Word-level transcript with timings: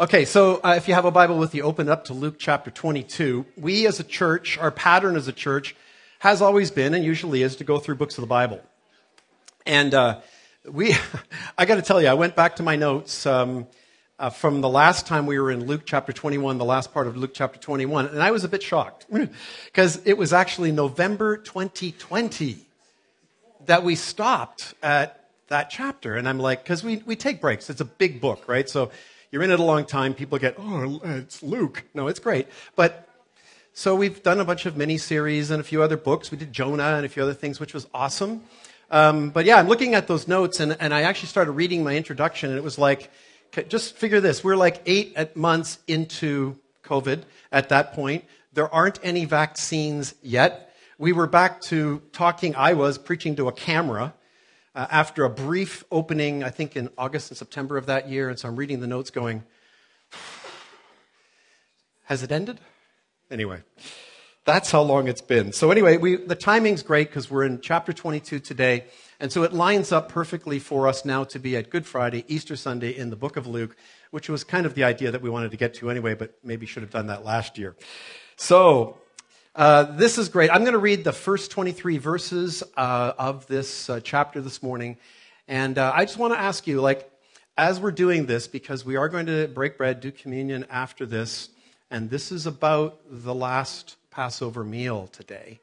Okay, 0.00 0.26
so 0.26 0.60
uh, 0.62 0.74
if 0.76 0.86
you 0.86 0.94
have 0.94 1.06
a 1.06 1.10
Bible 1.10 1.38
with 1.38 1.56
you, 1.56 1.64
open 1.64 1.88
up 1.88 2.04
to 2.04 2.14
Luke 2.14 2.36
chapter 2.38 2.70
22. 2.70 3.44
We 3.56 3.84
as 3.84 3.98
a 3.98 4.04
church, 4.04 4.56
our 4.56 4.70
pattern 4.70 5.16
as 5.16 5.26
a 5.26 5.32
church 5.32 5.74
has 6.20 6.40
always 6.40 6.70
been 6.70 6.94
and 6.94 7.04
usually 7.04 7.42
is 7.42 7.56
to 7.56 7.64
go 7.64 7.80
through 7.80 7.96
books 7.96 8.16
of 8.16 8.22
the 8.22 8.28
Bible. 8.28 8.60
And 9.66 9.92
uh, 9.92 10.20
we, 10.70 10.94
I 11.58 11.64
got 11.64 11.74
to 11.74 11.82
tell 11.82 12.00
you, 12.00 12.06
I 12.06 12.14
went 12.14 12.36
back 12.36 12.54
to 12.56 12.62
my 12.62 12.76
notes 12.76 13.26
um, 13.26 13.66
uh, 14.20 14.30
from 14.30 14.60
the 14.60 14.68
last 14.68 15.08
time 15.08 15.26
we 15.26 15.40
were 15.40 15.50
in 15.50 15.66
Luke 15.66 15.82
chapter 15.84 16.12
21, 16.12 16.58
the 16.58 16.64
last 16.64 16.94
part 16.94 17.08
of 17.08 17.16
Luke 17.16 17.32
chapter 17.34 17.58
21, 17.58 18.06
and 18.06 18.22
I 18.22 18.30
was 18.30 18.44
a 18.44 18.48
bit 18.48 18.62
shocked 18.62 19.06
because 19.64 20.00
it 20.04 20.16
was 20.16 20.32
actually 20.32 20.70
November 20.70 21.36
2020 21.38 22.58
that 23.66 23.82
we 23.82 23.96
stopped 23.96 24.74
at 24.80 25.24
that 25.48 25.70
chapter. 25.70 26.14
And 26.14 26.28
I'm 26.28 26.38
like, 26.38 26.62
because 26.62 26.84
we, 26.84 26.98
we 26.98 27.16
take 27.16 27.40
breaks. 27.40 27.68
It's 27.68 27.80
a 27.80 27.84
big 27.84 28.20
book, 28.20 28.46
right? 28.46 28.68
So 28.68 28.92
you're 29.30 29.42
in 29.42 29.50
it 29.50 29.60
a 29.60 29.62
long 29.62 29.84
time. 29.84 30.14
People 30.14 30.38
get, 30.38 30.56
oh, 30.58 31.00
it's 31.04 31.42
Luke. 31.42 31.84
No, 31.94 32.08
it's 32.08 32.20
great. 32.20 32.48
But 32.76 33.08
so 33.72 33.94
we've 33.94 34.22
done 34.22 34.40
a 34.40 34.44
bunch 34.44 34.66
of 34.66 34.76
mini 34.76 34.98
series 34.98 35.50
and 35.50 35.60
a 35.60 35.64
few 35.64 35.82
other 35.82 35.96
books. 35.96 36.30
We 36.30 36.38
did 36.38 36.52
Jonah 36.52 36.96
and 36.96 37.06
a 37.06 37.08
few 37.08 37.22
other 37.22 37.34
things, 37.34 37.60
which 37.60 37.74
was 37.74 37.86
awesome. 37.94 38.42
Um, 38.90 39.30
but 39.30 39.44
yeah, 39.44 39.56
I'm 39.56 39.68
looking 39.68 39.94
at 39.94 40.08
those 40.08 40.26
notes 40.26 40.60
and, 40.60 40.76
and 40.80 40.94
I 40.94 41.02
actually 41.02 41.28
started 41.28 41.52
reading 41.52 41.84
my 41.84 41.94
introduction 41.94 42.50
and 42.50 42.58
it 42.58 42.64
was 42.64 42.78
like, 42.78 43.10
just 43.68 43.96
figure 43.96 44.20
this. 44.20 44.42
We're 44.42 44.56
like 44.56 44.82
eight 44.86 45.36
months 45.36 45.78
into 45.86 46.58
COVID 46.84 47.22
at 47.52 47.68
that 47.68 47.92
point. 47.92 48.24
There 48.52 48.72
aren't 48.72 48.98
any 49.02 49.26
vaccines 49.26 50.14
yet. 50.22 50.74
We 50.98 51.12
were 51.12 51.26
back 51.26 51.60
to 51.62 52.02
talking, 52.12 52.56
I 52.56 52.72
was 52.72 52.98
preaching 52.98 53.36
to 53.36 53.48
a 53.48 53.52
camera 53.52 54.14
uh, 54.74 54.86
after 54.90 55.24
a 55.24 55.30
brief 55.30 55.84
opening, 55.90 56.44
I 56.44 56.50
think 56.50 56.76
in 56.76 56.88
August 56.96 57.30
and 57.30 57.38
September 57.38 57.76
of 57.76 57.86
that 57.86 58.08
year. 58.08 58.28
And 58.28 58.38
so 58.38 58.48
I'm 58.48 58.56
reading 58.56 58.80
the 58.80 58.86
notes 58.86 59.10
going, 59.10 59.44
has 62.04 62.22
it 62.22 62.32
ended? 62.32 62.60
Anyway, 63.30 63.60
that's 64.44 64.70
how 64.70 64.80
long 64.80 65.08
it's 65.08 65.20
been. 65.20 65.52
So, 65.52 65.70
anyway, 65.70 65.98
we, 65.98 66.16
the 66.16 66.34
timing's 66.34 66.82
great 66.82 67.08
because 67.08 67.30
we're 67.30 67.44
in 67.44 67.60
chapter 67.60 67.92
22 67.92 68.40
today. 68.40 68.86
And 69.20 69.30
so 69.30 69.42
it 69.42 69.52
lines 69.52 69.92
up 69.92 70.08
perfectly 70.08 70.58
for 70.58 70.88
us 70.88 71.04
now 71.04 71.24
to 71.24 71.38
be 71.38 71.56
at 71.56 71.70
Good 71.70 71.84
Friday, 71.84 72.24
Easter 72.28 72.56
Sunday 72.56 72.96
in 72.96 73.10
the 73.10 73.16
book 73.16 73.36
of 73.36 73.46
Luke, 73.46 73.76
which 74.10 74.28
was 74.28 74.44
kind 74.44 74.64
of 74.64 74.74
the 74.74 74.84
idea 74.84 75.10
that 75.10 75.20
we 75.20 75.28
wanted 75.28 75.50
to 75.50 75.56
get 75.56 75.74
to 75.74 75.90
anyway, 75.90 76.14
but 76.14 76.38
maybe 76.42 76.64
should 76.64 76.82
have 76.82 76.92
done 76.92 77.08
that 77.08 77.24
last 77.24 77.58
year. 77.58 77.76
So, 78.36 78.96
uh, 79.58 79.82
this 79.96 80.18
is 80.18 80.28
great. 80.28 80.50
I'm 80.50 80.60
going 80.60 80.74
to 80.74 80.78
read 80.78 81.02
the 81.02 81.12
first 81.12 81.50
23 81.50 81.98
verses 81.98 82.62
uh, 82.76 83.12
of 83.18 83.44
this 83.48 83.90
uh, 83.90 83.98
chapter 83.98 84.40
this 84.40 84.62
morning. 84.62 84.96
And 85.48 85.78
uh, 85.78 85.92
I 85.92 86.04
just 86.04 86.16
want 86.16 86.32
to 86.32 86.38
ask 86.38 86.68
you, 86.68 86.80
like, 86.80 87.10
as 87.56 87.80
we're 87.80 87.90
doing 87.90 88.26
this, 88.26 88.46
because 88.46 88.84
we 88.84 88.94
are 88.94 89.08
going 89.08 89.26
to 89.26 89.48
break 89.48 89.76
bread, 89.76 90.00
do 90.00 90.12
communion 90.12 90.64
after 90.70 91.04
this, 91.04 91.48
and 91.90 92.08
this 92.08 92.30
is 92.30 92.46
about 92.46 93.00
the 93.10 93.34
last 93.34 93.96
Passover 94.12 94.62
meal 94.62 95.08
today. 95.08 95.58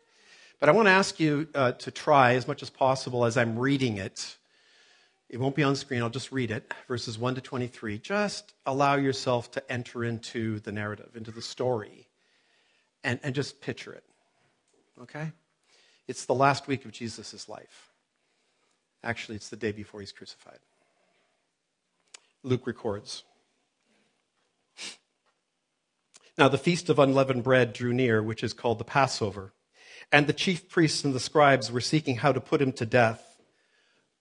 But 0.60 0.68
I 0.68 0.74
want 0.74 0.88
to 0.88 0.92
ask 0.92 1.18
you 1.18 1.48
uh, 1.56 1.72
to 1.72 1.90
try 1.90 2.34
as 2.34 2.50
much 2.50 2.62
as 2.62 2.70
possible 2.70 3.24
as 3.24 3.38
I'm 3.38 3.58
reading 3.58 3.96
it. 3.96 4.36
It 5.30 5.40
won't 5.40 5.56
be 5.56 5.64
on 5.64 5.74
screen, 5.78 6.02
I'll 6.02 6.10
just 6.10 6.34
read 6.34 6.52
it, 6.52 6.70
verses 6.90 7.18
1 7.18 7.36
to 7.36 7.42
23. 7.42 8.00
Just 8.00 8.56
allow 8.66 8.96
yourself 8.96 9.52
to 9.52 9.72
enter 9.72 10.04
into 10.04 10.60
the 10.60 10.74
narrative, 10.74 11.12
into 11.16 11.32
the 11.32 11.42
story 11.42 12.05
and, 13.06 13.20
and 13.24 13.34
just 13.34 13.62
picture 13.62 13.94
it. 13.94 14.04
Okay? 15.02 15.32
It's 16.08 16.26
the 16.26 16.36
last 16.36 16.68
week 16.68 16.84
of 16.84 16.92
Jesus' 16.92 17.48
life. 17.48 17.92
Actually, 19.04 19.36
it's 19.36 19.50
the 19.50 19.56
day 19.56 19.72
before 19.72 20.02
he's 20.02 20.12
crucified. 20.12 20.60
Luke 22.44 22.68
records. 22.68 23.24
Now, 26.38 26.50
the 26.50 26.58
feast 26.58 26.90
of 26.90 27.00
unleavened 27.00 27.44
bread 27.44 27.72
drew 27.72 27.94
near, 27.94 28.22
which 28.22 28.44
is 28.44 28.52
called 28.52 28.80
the 28.80 28.84
Passover. 28.84 29.54
And 30.12 30.28
the 30.28 30.34
chief 30.34 30.68
priests 30.68 31.04
and 31.04 31.14
the 31.14 31.20
scribes 31.20 31.72
were 31.72 31.82
seeking 31.82 32.18
how 32.18 32.32
to 32.32 32.42
put 32.42 32.62
him 32.62 32.72
to 32.74 32.86
death, 32.86 33.38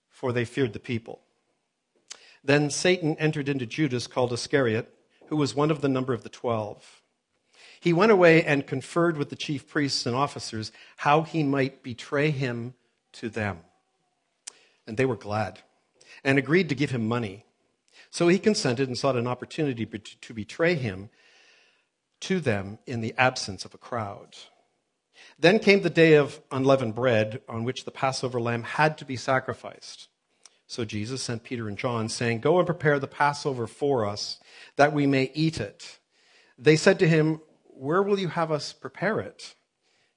for 0.08 0.32
they 0.32 0.44
feared 0.44 0.74
the 0.74 0.78
people. 0.78 1.22
Then 2.42 2.70
Satan 2.70 3.16
entered 3.18 3.48
into 3.48 3.66
Judas, 3.66 4.06
called 4.06 4.32
Iscariot, 4.32 4.94
who 5.28 5.36
was 5.36 5.54
one 5.54 5.70
of 5.70 5.80
the 5.80 5.88
number 5.88 6.12
of 6.12 6.22
the 6.22 6.28
twelve. 6.28 7.02
He 7.84 7.92
went 7.92 8.12
away 8.12 8.42
and 8.42 8.66
conferred 8.66 9.18
with 9.18 9.28
the 9.28 9.36
chief 9.36 9.68
priests 9.68 10.06
and 10.06 10.16
officers 10.16 10.72
how 10.96 11.20
he 11.20 11.42
might 11.42 11.82
betray 11.82 12.30
him 12.30 12.72
to 13.12 13.28
them. 13.28 13.58
And 14.86 14.96
they 14.96 15.04
were 15.04 15.16
glad 15.16 15.58
and 16.24 16.38
agreed 16.38 16.70
to 16.70 16.74
give 16.74 16.92
him 16.92 17.06
money. 17.06 17.44
So 18.10 18.28
he 18.28 18.38
consented 18.38 18.88
and 18.88 18.96
sought 18.96 19.16
an 19.16 19.26
opportunity 19.26 19.84
to 19.84 20.32
betray 20.32 20.76
him 20.76 21.10
to 22.20 22.40
them 22.40 22.78
in 22.86 23.02
the 23.02 23.12
absence 23.18 23.66
of 23.66 23.74
a 23.74 23.78
crowd. 23.78 24.34
Then 25.38 25.58
came 25.58 25.82
the 25.82 25.90
day 25.90 26.14
of 26.14 26.40
unleavened 26.50 26.94
bread 26.94 27.42
on 27.50 27.64
which 27.64 27.84
the 27.84 27.90
Passover 27.90 28.40
lamb 28.40 28.62
had 28.62 28.96
to 28.96 29.04
be 29.04 29.16
sacrificed. 29.16 30.08
So 30.66 30.86
Jesus 30.86 31.22
sent 31.22 31.44
Peter 31.44 31.68
and 31.68 31.76
John, 31.76 32.08
saying, 32.08 32.40
Go 32.40 32.56
and 32.56 32.64
prepare 32.64 32.98
the 32.98 33.06
Passover 33.06 33.66
for 33.66 34.06
us, 34.06 34.40
that 34.76 34.94
we 34.94 35.06
may 35.06 35.30
eat 35.34 35.60
it. 35.60 35.98
They 36.56 36.76
said 36.76 36.98
to 37.00 37.06
him, 37.06 37.42
where 37.76 38.02
will 38.02 38.18
you 38.18 38.28
have 38.28 38.50
us 38.50 38.72
prepare 38.72 39.20
it? 39.20 39.54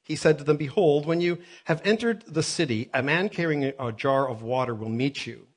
He 0.04 0.16
said 0.16 0.38
to 0.38 0.44
them, 0.44 0.58
Behold, 0.58 1.06
when 1.06 1.20
you 1.20 1.40
have 1.66 1.82
entered 1.84 2.24
the 2.28 2.44
city, 2.44 2.90
a 2.94 3.04
man 3.04 3.28
carrying 3.28 3.74
a 3.78 3.92
jar 3.92 4.30
of 4.30 4.42
water 4.42 4.74
will 4.74 4.90
meet 4.90 5.28
you. 5.28 5.48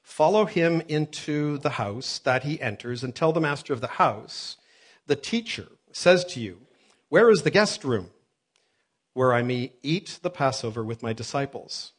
Follow 0.00 0.44
him 0.44 0.80
into 0.86 1.58
the 1.58 1.70
house 1.70 2.20
that 2.20 2.44
he 2.44 2.60
enters 2.60 3.02
and 3.02 3.12
tell 3.12 3.32
the 3.32 3.40
master 3.40 3.72
of 3.72 3.80
the 3.80 3.98
house, 3.98 4.56
The 5.08 5.16
teacher 5.16 5.66
says 5.90 6.24
to 6.26 6.40
you, 6.40 6.60
Where 7.08 7.30
is 7.30 7.42
the 7.42 7.50
guest 7.50 7.82
room 7.82 8.10
where 9.14 9.34
I 9.34 9.42
may 9.42 9.72
eat 9.82 10.20
the 10.22 10.30
Passover 10.30 10.84
with 10.84 11.02
my 11.02 11.12
disciples? 11.12 11.92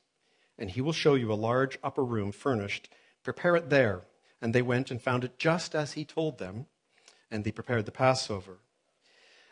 And 0.58 0.70
he 0.70 0.80
will 0.80 0.94
show 0.94 1.16
you 1.16 1.32
a 1.32 1.36
large 1.36 1.78
upper 1.84 2.06
room 2.06 2.32
furnished. 2.32 2.88
Prepare 3.24 3.58
it 3.58 3.70
there. 3.70 4.04
And 4.42 4.56
they 4.56 4.62
went 4.62 4.90
and 4.92 5.02
found 5.02 5.26
it 5.26 5.38
just 5.38 5.76
as 5.76 5.94
he 5.94 6.06
told 6.06 6.38
them, 6.38 6.68
and 7.30 7.44
they 7.44 7.52
prepared 7.52 7.86
the 7.86 7.92
Passover. 7.92 8.60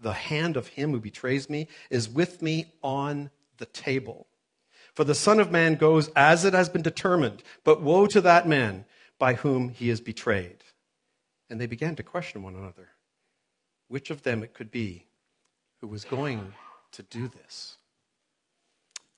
the 0.00 0.12
hand 0.12 0.56
of 0.56 0.68
him 0.68 0.92
who 0.92 1.00
betrays 1.00 1.50
me 1.50 1.68
is 1.90 2.08
with 2.08 2.42
me 2.42 2.72
on 2.82 3.30
the 3.58 3.66
table. 3.66 4.26
For 4.94 5.04
the 5.04 5.14
Son 5.14 5.38
of 5.38 5.50
Man 5.50 5.76
goes 5.76 6.08
as 6.16 6.44
it 6.44 6.54
has 6.54 6.68
been 6.68 6.82
determined, 6.82 7.42
but 7.64 7.82
woe 7.82 8.06
to 8.06 8.20
that 8.22 8.48
man 8.48 8.84
by 9.18 9.34
whom 9.34 9.68
he 9.68 9.90
is 9.90 10.00
betrayed. 10.00 10.64
And 11.48 11.60
they 11.60 11.66
began 11.66 11.96
to 11.96 12.02
question 12.02 12.42
one 12.42 12.54
another 12.54 12.88
which 13.88 14.10
of 14.10 14.22
them 14.22 14.44
it 14.44 14.54
could 14.54 14.70
be 14.70 15.04
who 15.80 15.88
was 15.88 16.04
going 16.04 16.52
to 16.92 17.02
do 17.02 17.26
this. 17.26 17.76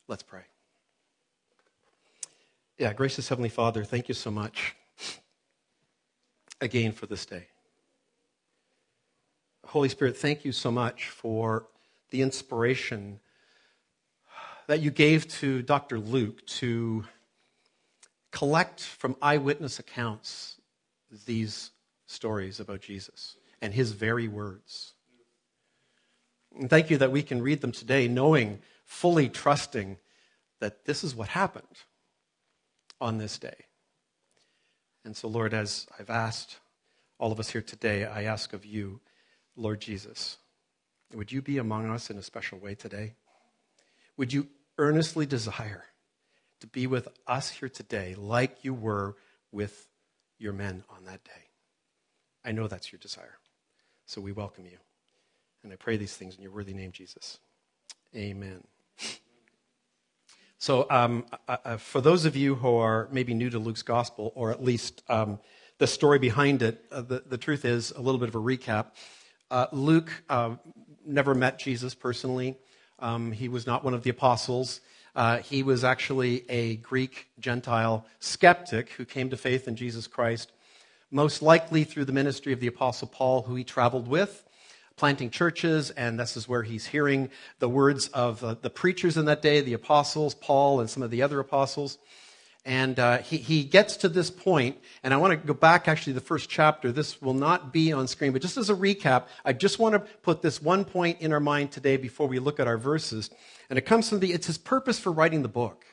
Let's 0.08 0.22
pray. 0.22 0.44
Yeah, 2.78 2.94
gracious 2.94 3.28
Heavenly 3.28 3.50
Father, 3.50 3.84
thank 3.84 4.08
you 4.08 4.14
so 4.14 4.30
much 4.30 4.74
again 6.62 6.92
for 6.92 7.04
this 7.04 7.26
day. 7.26 7.48
Holy 9.72 9.88
Spirit, 9.88 10.18
thank 10.18 10.44
you 10.44 10.52
so 10.52 10.70
much 10.70 11.08
for 11.08 11.66
the 12.10 12.20
inspiration 12.20 13.20
that 14.66 14.82
you 14.82 14.90
gave 14.90 15.26
to 15.26 15.62
Dr. 15.62 15.98
Luke 15.98 16.44
to 16.44 17.06
collect 18.32 18.82
from 18.82 19.16
eyewitness 19.22 19.78
accounts 19.78 20.56
these 21.24 21.70
stories 22.04 22.60
about 22.60 22.82
Jesus 22.82 23.36
and 23.62 23.72
his 23.72 23.92
very 23.92 24.28
words. 24.28 24.92
And 26.54 26.68
thank 26.68 26.90
you 26.90 26.98
that 26.98 27.10
we 27.10 27.22
can 27.22 27.40
read 27.40 27.62
them 27.62 27.72
today 27.72 28.08
knowing, 28.08 28.58
fully 28.84 29.30
trusting 29.30 29.96
that 30.60 30.84
this 30.84 31.02
is 31.02 31.14
what 31.14 31.28
happened 31.28 31.78
on 33.00 33.16
this 33.16 33.38
day. 33.38 33.64
And 35.02 35.16
so, 35.16 35.28
Lord, 35.28 35.54
as 35.54 35.86
I've 35.98 36.10
asked 36.10 36.58
all 37.18 37.32
of 37.32 37.40
us 37.40 37.48
here 37.48 37.62
today, 37.62 38.04
I 38.04 38.24
ask 38.24 38.52
of 38.52 38.66
you, 38.66 39.00
Lord 39.56 39.80
Jesus, 39.80 40.38
would 41.14 41.30
you 41.30 41.42
be 41.42 41.58
among 41.58 41.90
us 41.90 42.10
in 42.10 42.16
a 42.16 42.22
special 42.22 42.58
way 42.58 42.74
today? 42.74 43.14
Would 44.16 44.32
you 44.32 44.48
earnestly 44.78 45.26
desire 45.26 45.84
to 46.60 46.66
be 46.66 46.86
with 46.86 47.08
us 47.26 47.50
here 47.50 47.68
today 47.68 48.14
like 48.16 48.64
you 48.64 48.72
were 48.72 49.16
with 49.50 49.88
your 50.38 50.52
men 50.52 50.84
on 50.90 51.04
that 51.04 51.24
day? 51.24 51.48
I 52.44 52.52
know 52.52 52.66
that's 52.66 52.92
your 52.92 52.98
desire. 52.98 53.38
So 54.06 54.20
we 54.20 54.32
welcome 54.32 54.64
you. 54.64 54.78
And 55.62 55.72
I 55.72 55.76
pray 55.76 55.96
these 55.96 56.16
things 56.16 56.36
in 56.36 56.42
your 56.42 56.52
worthy 56.52 56.74
name, 56.74 56.92
Jesus. 56.92 57.38
Amen. 58.16 58.64
So, 60.58 60.86
um, 60.90 61.24
uh, 61.48 61.56
uh, 61.64 61.76
for 61.76 62.00
those 62.00 62.24
of 62.24 62.36
you 62.36 62.54
who 62.54 62.76
are 62.76 63.08
maybe 63.10 63.34
new 63.34 63.50
to 63.50 63.58
Luke's 63.58 63.82
gospel, 63.82 64.32
or 64.36 64.52
at 64.52 64.62
least 64.62 65.02
um, 65.08 65.40
the 65.78 65.88
story 65.88 66.20
behind 66.20 66.62
it, 66.62 66.84
uh, 66.92 67.00
the, 67.00 67.24
the, 67.26 67.36
truth 67.36 67.64
is 67.64 67.90
a 67.90 68.00
little 68.00 68.20
bit 68.20 68.28
of 68.28 68.36
a 68.36 68.38
recap. 68.38 68.92
Uh, 69.52 69.66
Luke 69.70 70.10
uh, 70.30 70.56
never 71.04 71.34
met 71.34 71.58
Jesus 71.58 71.94
personally, 71.94 72.56
um, 73.00 73.32
he 73.32 73.50
was 73.50 73.66
not 73.66 73.84
one 73.84 73.92
of 73.92 74.02
the 74.02 74.08
apostles. 74.08 74.80
Uh, 75.14 75.40
he 75.40 75.62
was 75.62 75.84
actually 75.84 76.48
a 76.48 76.76
Greek 76.76 77.28
Gentile 77.38 78.06
skeptic 78.18 78.88
who 78.92 79.04
came 79.04 79.28
to 79.28 79.36
faith 79.36 79.68
in 79.68 79.76
Jesus 79.76 80.06
Christ, 80.06 80.52
most 81.10 81.42
likely 81.42 81.84
through 81.84 82.06
the 82.06 82.14
ministry 82.14 82.54
of 82.54 82.60
the 82.60 82.66
Apostle 82.66 83.08
Paul, 83.08 83.42
who 83.42 83.54
he 83.54 83.62
traveled 83.62 84.08
with 84.08 84.42
planting 84.96 85.28
churches, 85.28 85.90
and 85.90 86.18
this 86.18 86.34
is 86.34 86.48
where 86.48 86.62
he's 86.62 86.86
hearing 86.86 87.28
the 87.58 87.68
words 87.68 88.08
of 88.08 88.42
uh, 88.42 88.54
the 88.62 88.70
preachers 88.70 89.18
in 89.18 89.26
that 89.26 89.42
day, 89.42 89.60
the 89.60 89.74
apostles, 89.74 90.34
Paul, 90.34 90.80
and 90.80 90.88
some 90.88 91.02
of 91.02 91.10
the 91.10 91.20
other 91.20 91.40
apostles. 91.40 91.98
And 92.64 92.98
uh, 92.98 93.18
he, 93.18 93.38
he 93.38 93.64
gets 93.64 93.96
to 93.98 94.08
this 94.08 94.30
point, 94.30 94.78
and 95.02 95.12
I 95.12 95.16
want 95.16 95.32
to 95.32 95.46
go 95.46 95.52
back 95.52 95.88
actually 95.88 96.12
to 96.12 96.20
the 96.20 96.26
first 96.26 96.48
chapter. 96.48 96.92
This 96.92 97.20
will 97.20 97.34
not 97.34 97.72
be 97.72 97.92
on 97.92 98.06
screen, 98.06 98.32
but 98.32 98.40
just 98.40 98.56
as 98.56 98.70
a 98.70 98.74
recap, 98.74 99.24
I 99.44 99.52
just 99.52 99.80
want 99.80 99.94
to 99.94 99.98
put 99.98 100.42
this 100.42 100.62
one 100.62 100.84
point 100.84 101.20
in 101.20 101.32
our 101.32 101.40
mind 101.40 101.72
today 101.72 101.96
before 101.96 102.28
we 102.28 102.38
look 102.38 102.60
at 102.60 102.68
our 102.68 102.78
verses. 102.78 103.30
And 103.68 103.78
it 103.78 103.82
comes 103.82 104.08
from 104.08 104.20
the, 104.20 104.32
it's 104.32 104.46
his 104.46 104.58
purpose 104.58 105.00
for 105.00 105.10
writing 105.10 105.42
the 105.42 105.48
book. 105.48 105.84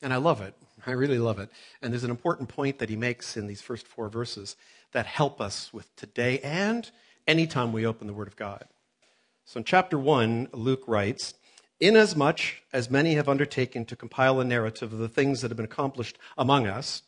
And 0.00 0.12
I 0.12 0.16
love 0.16 0.40
it. 0.40 0.54
I 0.86 0.92
really 0.92 1.18
love 1.18 1.40
it. 1.40 1.50
And 1.82 1.92
there's 1.92 2.04
an 2.04 2.10
important 2.10 2.48
point 2.48 2.78
that 2.78 2.88
he 2.88 2.96
makes 2.96 3.36
in 3.36 3.48
these 3.48 3.60
first 3.60 3.86
four 3.86 4.08
verses 4.08 4.56
that 4.92 5.06
help 5.06 5.40
us 5.40 5.72
with 5.72 5.94
today 5.96 6.38
and 6.40 6.88
anytime 7.26 7.72
we 7.72 7.84
open 7.84 8.06
the 8.06 8.12
Word 8.12 8.28
of 8.28 8.36
God. 8.36 8.64
So 9.44 9.58
in 9.58 9.64
chapter 9.64 9.98
1, 9.98 10.50
Luke 10.52 10.84
writes, 10.86 11.34
Inasmuch 11.80 12.40
as 12.72 12.90
many 12.90 13.14
have 13.14 13.28
undertaken 13.28 13.86
to 13.86 13.96
compile 13.96 14.38
a 14.38 14.44
narrative 14.44 14.92
of 14.92 14.98
the 14.98 15.08
things 15.08 15.40
that 15.40 15.50
have 15.50 15.56
been 15.56 15.64
accomplished 15.64 16.18
among 16.36 16.66
us, 16.66 17.02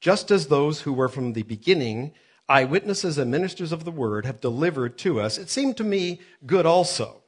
just 0.00 0.30
as 0.30 0.48
those 0.48 0.80
who 0.82 0.92
were 0.92 1.08
from 1.08 1.32
the 1.32 1.42
beginning 1.44 2.12
eyewitnesses 2.48 3.18
and 3.18 3.30
ministers 3.30 3.72
of 3.72 3.84
the 3.84 3.90
word 3.90 4.24
have 4.24 4.40
delivered 4.40 4.96
to 4.98 5.20
us, 5.20 5.38
it 5.38 5.50
seemed 5.50 5.76
to 5.76 5.84
me 5.84 6.20
good 6.46 6.64
also, 6.66 7.22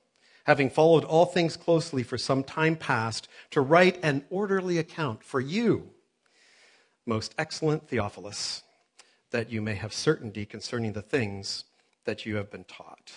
having 0.45 0.71
followed 0.71 1.05
all 1.05 1.27
things 1.27 1.57
closely 1.57 2.03
for 2.03 2.17
some 2.17 2.43
time 2.43 2.75
past, 2.75 3.29
to 3.51 3.61
write 3.61 3.99
an 4.03 4.25
orderly 4.31 4.79
account 4.79 5.23
for 5.23 5.41
you, 5.41 5.91
most 7.07 7.35
excellent 7.37 7.87
Theophilus, 7.89 8.63
that 9.31 9.51
you 9.51 9.61
may 9.61 9.75
have 9.75 9.93
certainty 9.93 10.47
concerning 10.47 10.93
the 10.93 11.03
things 11.03 11.65
that 12.05 12.25
you 12.25 12.37
have 12.37 12.51
been 12.51 12.65
taught. 12.65 13.13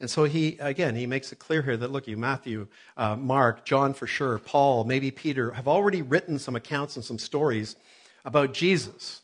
And 0.00 0.08
so 0.08 0.24
he, 0.24 0.56
again, 0.60 0.94
he 0.94 1.06
makes 1.06 1.32
it 1.32 1.40
clear 1.40 1.60
here 1.62 1.76
that, 1.76 1.90
look, 1.90 2.06
you, 2.06 2.16
Matthew, 2.16 2.68
uh, 2.96 3.16
Mark, 3.16 3.64
John 3.64 3.94
for 3.94 4.06
sure, 4.06 4.38
Paul, 4.38 4.84
maybe 4.84 5.10
Peter, 5.10 5.50
have 5.52 5.66
already 5.66 6.02
written 6.02 6.38
some 6.38 6.54
accounts 6.54 6.96
and 6.96 7.04
some 7.04 7.18
stories 7.18 7.74
about 8.24 8.54
Jesus. 8.54 9.22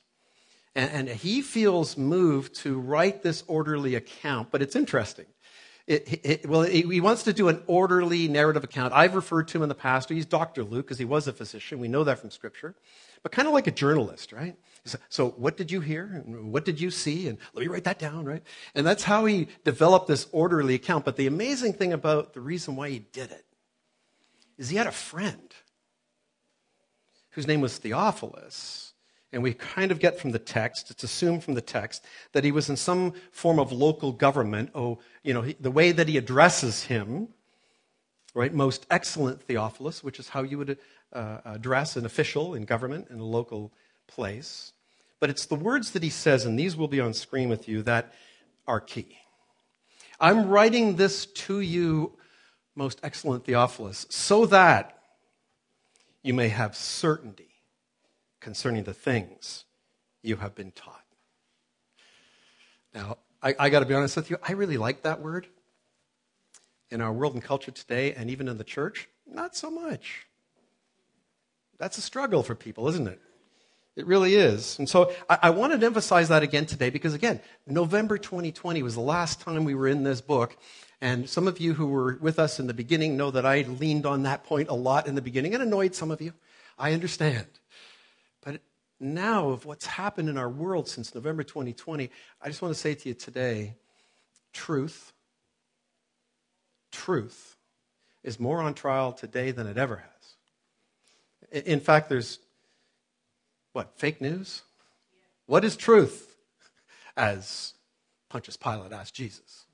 And, 0.74 0.90
and 0.90 1.08
he 1.08 1.42
feels 1.42 1.96
moved 1.96 2.56
to 2.56 2.80
write 2.80 3.22
this 3.22 3.44
orderly 3.46 3.94
account, 3.94 4.50
but 4.50 4.62
it's 4.62 4.74
interesting. 4.74 5.26
It, 5.86 6.20
it, 6.24 6.48
well, 6.48 6.62
he 6.62 7.00
wants 7.00 7.24
to 7.24 7.32
do 7.34 7.48
an 7.48 7.62
orderly 7.66 8.26
narrative 8.26 8.64
account. 8.64 8.94
I've 8.94 9.14
referred 9.14 9.48
to 9.48 9.58
him 9.58 9.62
in 9.64 9.68
the 9.68 9.74
past. 9.74 10.08
He's 10.08 10.24
Dr. 10.24 10.64
Luke 10.64 10.86
because 10.86 10.98
he 10.98 11.04
was 11.04 11.28
a 11.28 11.32
physician. 11.32 11.78
We 11.78 11.88
know 11.88 12.04
that 12.04 12.18
from 12.18 12.30
Scripture. 12.30 12.74
But 13.22 13.32
kind 13.32 13.46
of 13.46 13.54
like 13.54 13.66
a 13.66 13.70
journalist, 13.70 14.32
right? 14.32 14.56
So, 15.08 15.30
what 15.30 15.56
did 15.56 15.70
you 15.70 15.80
hear? 15.80 16.22
what 16.26 16.66
did 16.66 16.78
you 16.78 16.90
see? 16.90 17.28
And 17.28 17.38
let 17.54 17.62
me 17.62 17.68
write 17.68 17.84
that 17.84 17.98
down, 17.98 18.26
right? 18.26 18.42
And 18.74 18.86
that's 18.86 19.02
how 19.02 19.24
he 19.24 19.48
developed 19.64 20.08
this 20.08 20.26
orderly 20.30 20.74
account. 20.74 21.06
But 21.06 21.16
the 21.16 21.26
amazing 21.26 21.72
thing 21.72 21.94
about 21.94 22.34
the 22.34 22.42
reason 22.42 22.76
why 22.76 22.90
he 22.90 22.98
did 22.98 23.30
it 23.30 23.46
is 24.58 24.68
he 24.68 24.76
had 24.76 24.86
a 24.86 24.92
friend 24.92 25.54
whose 27.30 27.46
name 27.46 27.60
was 27.60 27.78
Theophilus. 27.78 28.92
And 29.32 29.42
we 29.42 29.54
kind 29.54 29.90
of 29.90 29.98
get 29.98 30.20
from 30.20 30.30
the 30.30 30.38
text, 30.38 30.90
it's 30.90 31.02
assumed 31.02 31.42
from 31.42 31.54
the 31.54 31.60
text, 31.60 32.04
that 32.32 32.44
he 32.44 32.52
was 32.52 32.70
in 32.70 32.76
some 32.76 33.14
form 33.32 33.58
of 33.58 33.72
local 33.72 34.12
government. 34.12 34.70
Oh, 34.74 35.00
you 35.24 35.34
know, 35.34 35.42
he, 35.42 35.56
the 35.58 35.72
way 35.72 35.90
that 35.90 36.06
he 36.06 36.16
addresses 36.16 36.84
him, 36.84 37.28
right? 38.34 38.54
Most 38.54 38.86
excellent 38.90 39.42
Theophilus, 39.42 40.04
which 40.04 40.20
is 40.20 40.28
how 40.28 40.42
you 40.42 40.58
would 40.58 40.78
uh, 41.12 41.38
address 41.44 41.96
an 41.96 42.06
official 42.06 42.54
in 42.54 42.64
government 42.64 43.08
in 43.10 43.18
a 43.18 43.24
local 43.24 43.72
place. 44.06 44.73
But 45.20 45.30
it's 45.30 45.46
the 45.46 45.54
words 45.54 45.92
that 45.92 46.02
he 46.02 46.10
says, 46.10 46.44
and 46.44 46.58
these 46.58 46.76
will 46.76 46.88
be 46.88 47.00
on 47.00 47.14
screen 47.14 47.48
with 47.48 47.68
you, 47.68 47.82
that 47.82 48.12
are 48.66 48.80
key. 48.80 49.18
I'm 50.20 50.48
writing 50.48 50.96
this 50.96 51.26
to 51.26 51.60
you, 51.60 52.12
most 52.74 53.00
excellent 53.02 53.44
Theophilus, 53.44 54.06
so 54.10 54.46
that 54.46 54.98
you 56.22 56.34
may 56.34 56.48
have 56.48 56.76
certainty 56.76 57.50
concerning 58.40 58.84
the 58.84 58.94
things 58.94 59.64
you 60.22 60.36
have 60.36 60.54
been 60.54 60.72
taught. 60.72 61.04
Now, 62.94 63.18
I, 63.42 63.54
I 63.58 63.68
got 63.70 63.80
to 63.80 63.86
be 63.86 63.94
honest 63.94 64.16
with 64.16 64.30
you, 64.30 64.38
I 64.46 64.52
really 64.52 64.76
like 64.76 65.02
that 65.02 65.20
word. 65.20 65.46
In 66.90 67.00
our 67.00 67.12
world 67.12 67.34
and 67.34 67.42
culture 67.42 67.72
today, 67.72 68.12
and 68.14 68.30
even 68.30 68.46
in 68.46 68.56
the 68.56 68.64
church, 68.64 69.08
not 69.26 69.56
so 69.56 69.70
much. 69.70 70.26
That's 71.78 71.98
a 71.98 72.02
struggle 72.02 72.42
for 72.42 72.54
people, 72.54 72.88
isn't 72.88 73.08
it? 73.08 73.20
It 73.96 74.06
really 74.06 74.34
is. 74.34 74.78
And 74.78 74.88
so 74.88 75.12
I, 75.30 75.38
I, 75.44 75.50
wanted 75.50 75.80
to 75.80 75.86
emphasize 75.86 76.28
that 76.28 76.42
again 76.42 76.66
today 76.66 76.90
because, 76.90 77.14
again, 77.14 77.40
November 77.66 78.18
2020 78.18 78.82
was 78.82 78.94
the 78.94 79.00
last 79.00 79.40
time 79.40 79.64
we 79.64 79.76
were 79.76 79.86
in 79.86 80.02
this 80.02 80.20
book. 80.20 80.56
And 81.00 81.28
some 81.28 81.46
of 81.46 81.60
you 81.60 81.74
who 81.74 81.86
were 81.86 82.18
with 82.20 82.40
us 82.40 82.58
in 82.58 82.66
the 82.66 82.74
beginning 82.74 83.16
know 83.16 83.30
that 83.30 83.46
I 83.46 83.62
leaned 83.62 84.04
on 84.04 84.24
that 84.24 84.44
point 84.44 84.68
a 84.68 84.74
lot 84.74 85.06
in 85.06 85.14
the 85.14 85.22
beginning 85.22 85.54
and 85.54 85.62
annoyed 85.62 85.94
some 85.94 86.10
of 86.10 86.20
you. 86.20 86.32
I 86.76 86.92
understand. 86.92 87.46
But 88.44 88.60
now, 88.98 89.50
of 89.50 89.64
what's 89.64 89.86
happened 89.86 90.28
in 90.28 90.38
our 90.38 90.48
world 90.48 90.88
since 90.88 91.14
November 91.14 91.44
2020, 91.44 92.10
I 92.42 92.48
just 92.48 92.62
want 92.62 92.74
to 92.74 92.80
say 92.80 92.94
to 92.94 93.08
you 93.08 93.14
today 93.14 93.76
truth, 94.52 95.12
truth 96.90 97.56
is 98.24 98.40
more 98.40 98.60
on 98.60 98.74
trial 98.74 99.12
today 99.12 99.52
than 99.52 99.66
it 99.68 99.76
ever 99.76 100.02
has. 101.52 101.64
In 101.64 101.78
fact, 101.78 102.08
there's 102.08 102.40
what, 103.74 103.98
fake 103.98 104.22
news? 104.22 104.62
What 105.46 105.64
is 105.64 105.76
truth? 105.76 106.34
As 107.16 107.74
Pontius 108.30 108.56
Pilate 108.56 108.92
asked 108.92 109.14
Jesus. 109.14 109.66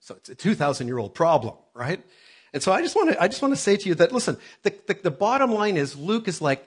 So 0.00 0.14
it's 0.14 0.30
a 0.30 0.34
2,000 0.34 0.86
year 0.86 0.98
old 0.98 1.14
problem, 1.14 1.54
right? 1.74 2.02
And 2.54 2.62
so 2.62 2.72
I 2.72 2.80
just 2.80 2.96
want 2.96 3.10
to, 3.10 3.22
I 3.22 3.28
just 3.28 3.42
want 3.42 3.52
to 3.52 3.60
say 3.60 3.76
to 3.76 3.88
you 3.88 3.94
that, 3.96 4.10
listen, 4.10 4.38
the, 4.62 4.72
the, 4.86 4.94
the 4.94 5.10
bottom 5.10 5.52
line 5.52 5.76
is 5.76 5.96
Luke 5.96 6.28
is 6.28 6.40
like, 6.40 6.66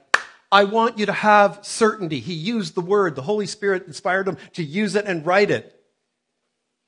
I 0.52 0.66
want 0.66 1.00
you 1.00 1.06
to 1.08 1.14
have 1.14 1.60
certainty. 1.64 2.20
He 2.20 2.34
used 2.34 2.76
the 2.76 2.82
word. 2.82 3.16
The 3.16 3.22
Holy 3.22 3.48
Spirit 3.48 3.88
inspired 3.88 4.28
him 4.28 4.38
to 4.54 4.64
use 4.64 4.96
it 4.96 5.06
and 5.06 5.26
write 5.26 5.50
it. 5.50 5.82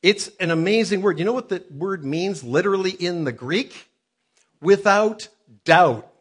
It's 0.02 0.30
an 0.40 0.52
amazing 0.52 1.02
word. 1.02 1.18
You 1.18 1.26
know 1.26 1.34
what 1.34 1.48
the 1.48 1.64
word 1.72 2.04
means 2.04 2.44
literally 2.44 2.92
in 2.92 3.24
the 3.24 3.32
Greek? 3.32 3.90
Without 4.62 5.30
doubt. 5.64 6.13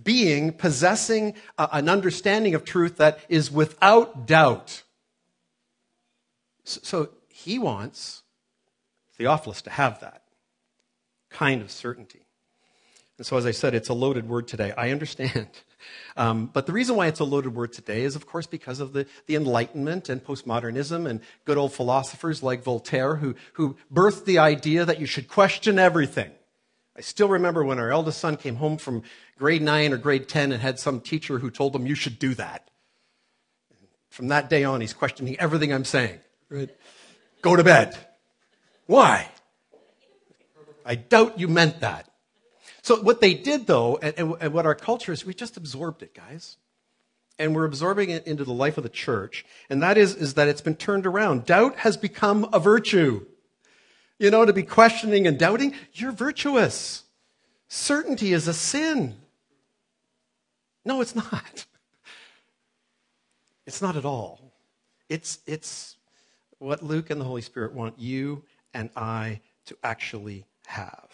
Being, 0.00 0.52
possessing 0.52 1.34
an 1.56 1.88
understanding 1.88 2.54
of 2.54 2.64
truth 2.64 2.96
that 2.96 3.20
is 3.28 3.50
without 3.50 4.26
doubt. 4.26 4.82
So 6.64 7.10
he 7.28 7.58
wants 7.58 8.22
Theophilus 9.16 9.62
to 9.62 9.70
have 9.70 10.00
that 10.00 10.22
kind 11.30 11.62
of 11.62 11.70
certainty. 11.70 12.24
And 13.18 13.26
so, 13.26 13.36
as 13.36 13.46
I 13.46 13.52
said, 13.52 13.74
it's 13.74 13.88
a 13.88 13.94
loaded 13.94 14.28
word 14.28 14.48
today. 14.48 14.72
I 14.76 14.90
understand. 14.90 15.48
Um, 16.16 16.46
but 16.50 16.64
the 16.64 16.72
reason 16.72 16.96
why 16.96 17.08
it's 17.08 17.20
a 17.20 17.24
loaded 17.24 17.54
word 17.54 17.74
today 17.74 18.04
is, 18.04 18.16
of 18.16 18.26
course, 18.26 18.46
because 18.46 18.80
of 18.80 18.94
the, 18.94 19.06
the 19.26 19.34
Enlightenment 19.34 20.08
and 20.08 20.24
postmodernism 20.24 21.06
and 21.06 21.20
good 21.44 21.58
old 21.58 21.74
philosophers 21.74 22.42
like 22.42 22.62
Voltaire 22.62 23.16
who, 23.16 23.34
who 23.54 23.76
birthed 23.92 24.24
the 24.24 24.38
idea 24.38 24.86
that 24.86 24.98
you 24.98 25.04
should 25.04 25.28
question 25.28 25.78
everything. 25.78 26.30
I 26.96 27.00
still 27.00 27.28
remember 27.28 27.64
when 27.64 27.78
our 27.78 27.90
eldest 27.90 28.20
son 28.20 28.36
came 28.36 28.56
home 28.56 28.76
from 28.76 29.02
grade 29.36 29.62
9 29.62 29.92
or 29.92 29.96
grade 29.96 30.28
10 30.28 30.52
and 30.52 30.62
had 30.62 30.78
some 30.78 31.00
teacher 31.00 31.38
who 31.38 31.50
told 31.50 31.74
him, 31.74 31.86
You 31.86 31.94
should 31.94 32.18
do 32.18 32.34
that. 32.34 32.70
From 34.10 34.28
that 34.28 34.48
day 34.48 34.62
on, 34.62 34.80
he's 34.80 34.92
questioning 34.92 35.36
everything 35.40 35.72
I'm 35.72 35.84
saying. 35.84 36.20
Right? 36.48 36.70
Go 37.42 37.56
to 37.56 37.64
bed. 37.64 37.96
Why? 38.86 39.28
I 40.84 40.94
doubt 40.94 41.40
you 41.40 41.48
meant 41.48 41.80
that. 41.80 42.08
So, 42.82 43.00
what 43.00 43.20
they 43.20 43.34
did, 43.34 43.66
though, 43.66 43.96
and, 43.96 44.14
and, 44.16 44.34
and 44.40 44.52
what 44.52 44.66
our 44.66 44.74
culture 44.74 45.10
is, 45.10 45.24
we 45.24 45.34
just 45.34 45.56
absorbed 45.56 46.02
it, 46.02 46.14
guys. 46.14 46.58
And 47.38 47.56
we're 47.56 47.64
absorbing 47.64 48.10
it 48.10 48.26
into 48.26 48.44
the 48.44 48.52
life 48.52 48.76
of 48.76 48.84
the 48.84 48.88
church. 48.88 49.44
And 49.68 49.82
that 49.82 49.98
is, 49.98 50.14
is 50.14 50.34
that 50.34 50.46
it's 50.46 50.60
been 50.60 50.76
turned 50.76 51.06
around. 51.06 51.46
Doubt 51.46 51.78
has 51.78 51.96
become 51.96 52.48
a 52.52 52.60
virtue. 52.60 53.26
You 54.18 54.30
know, 54.30 54.44
to 54.44 54.52
be 54.52 54.62
questioning 54.62 55.26
and 55.26 55.38
doubting, 55.38 55.74
you're 55.92 56.12
virtuous. 56.12 57.02
Certainty 57.68 58.32
is 58.32 58.46
a 58.46 58.54
sin. 58.54 59.16
No, 60.84 61.00
it's 61.00 61.16
not. 61.16 61.66
It's 63.66 63.80
not 63.80 63.96
at 63.96 64.04
all. 64.04 64.52
It's, 65.08 65.38
it's 65.46 65.96
what 66.58 66.82
Luke 66.82 67.10
and 67.10 67.20
the 67.20 67.24
Holy 67.24 67.42
Spirit 67.42 67.72
want 67.72 67.98
you 67.98 68.42
and 68.72 68.90
I 68.96 69.40
to 69.66 69.76
actually 69.82 70.44
have. 70.66 71.10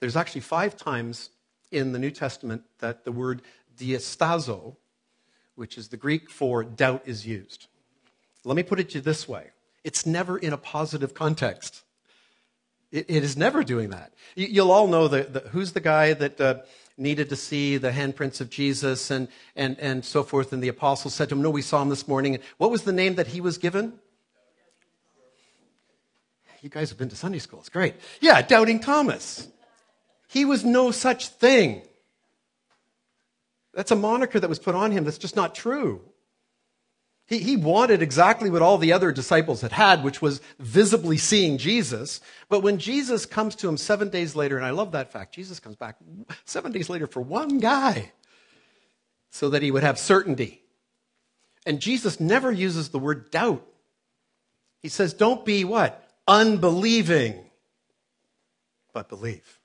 There's 0.00 0.16
actually 0.16 0.42
five 0.42 0.76
times 0.76 1.30
in 1.72 1.92
the 1.92 1.98
New 1.98 2.10
Testament 2.10 2.62
that 2.78 3.04
the 3.04 3.12
word 3.12 3.42
distazo, 3.76 4.76
which 5.56 5.76
is 5.78 5.88
the 5.88 5.96
Greek 5.96 6.30
for 6.30 6.62
doubt, 6.62 7.02
is 7.06 7.26
used. 7.26 7.66
Let 8.44 8.56
me 8.56 8.62
put 8.62 8.78
it 8.78 8.90
to 8.90 8.98
you 8.98 9.00
this 9.00 9.28
way 9.28 9.50
it's 9.82 10.06
never 10.06 10.38
in 10.38 10.52
a 10.52 10.58
positive 10.58 11.14
context. 11.14 11.82
It, 12.96 13.06
it 13.08 13.24
is 13.24 13.36
never 13.36 13.62
doing 13.62 13.90
that. 13.90 14.12
You, 14.34 14.64
will 14.64 14.72
all 14.72 14.86
know 14.86 15.08
the, 15.08 15.24
the, 15.24 15.40
who's 15.50 15.72
the 15.72 15.80
guy 15.80 16.14
that 16.14 16.40
uh, 16.40 16.56
needed 16.96 17.28
to 17.28 17.36
see 17.36 17.76
the 17.76 17.90
handprints 17.90 18.40
of 18.40 18.50
Jesus 18.50 19.10
and, 19.10 19.28
and, 19.54 19.78
and 19.78 20.04
so 20.04 20.22
forth, 20.22 20.52
and 20.52 20.62
the 20.62 20.68
apostles 20.68 21.14
said 21.14 21.28
to 21.28 21.34
him, 21.34 21.42
No, 21.42 21.50
we 21.50 21.62
saw 21.62 21.82
him 21.82 21.90
this 21.90 22.08
morning. 22.08 22.38
What 22.58 22.70
was 22.70 22.82
the 22.82 22.92
name 22.92 23.16
that 23.16 23.28
he 23.28 23.40
was 23.40 23.58
given? 23.58 23.94
You 26.62 26.70
guys 26.70 26.88
have 26.88 26.98
been 26.98 27.10
to 27.10 27.16
Sunday 27.16 27.38
school. 27.38 27.60
It's 27.60 27.68
great. 27.68 27.94
Yeah, 28.20 28.42
Doubting 28.42 28.80
Thomas. 28.80 29.46
He 30.26 30.44
was 30.44 30.64
no 30.64 30.90
such 30.90 31.28
thing. 31.28 31.82
That's 33.72 33.90
a 33.90 33.96
moniker 33.96 34.40
that 34.40 34.48
was 34.48 34.58
put 34.58 34.74
on 34.74 34.90
him 34.90 35.04
that's 35.04 35.18
just 35.18 35.36
not 35.36 35.54
true. 35.54 36.00
He, 37.26 37.38
he 37.38 37.56
wanted 37.56 38.02
exactly 38.02 38.50
what 38.50 38.62
all 38.62 38.78
the 38.78 38.92
other 38.92 39.10
disciples 39.10 39.60
had 39.60 39.72
had, 39.72 40.04
which 40.04 40.22
was 40.22 40.40
visibly 40.58 41.16
seeing 41.16 41.58
Jesus. 41.58 42.20
But 42.48 42.60
when 42.60 42.78
Jesus 42.78 43.26
comes 43.26 43.56
to 43.56 43.68
him 43.68 43.76
seven 43.76 44.10
days 44.10 44.36
later, 44.36 44.56
and 44.56 44.64
I 44.64 44.70
love 44.70 44.92
that 44.92 45.12
fact, 45.12 45.34
Jesus 45.34 45.58
comes 45.58 45.76
back 45.76 45.96
seven 46.44 46.72
days 46.72 46.88
later 46.88 47.06
for 47.06 47.20
one 47.20 47.58
guy 47.58 48.12
so 49.30 49.50
that 49.50 49.62
he 49.62 49.70
would 49.70 49.82
have 49.82 49.98
certainty. 49.98 50.62
And 51.66 51.80
Jesus 51.80 52.20
never 52.20 52.52
uses 52.52 52.90
the 52.90 52.98
word 52.98 53.30
doubt. 53.32 53.66
He 54.80 54.88
says, 54.88 55.12
don't 55.12 55.44
be 55.44 55.64
what? 55.64 56.08
Unbelieving, 56.28 57.44
but 58.92 59.08
believe. 59.08 59.58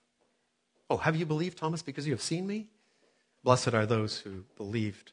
Oh, 0.89 0.97
have 0.97 1.15
you 1.15 1.27
believed, 1.27 1.59
Thomas, 1.59 1.83
because 1.83 2.07
you 2.07 2.13
have 2.13 2.21
seen 2.23 2.47
me? 2.47 2.67
Blessed 3.43 3.75
are 3.75 3.85
those 3.85 4.17
who 4.17 4.45
believed 4.57 5.11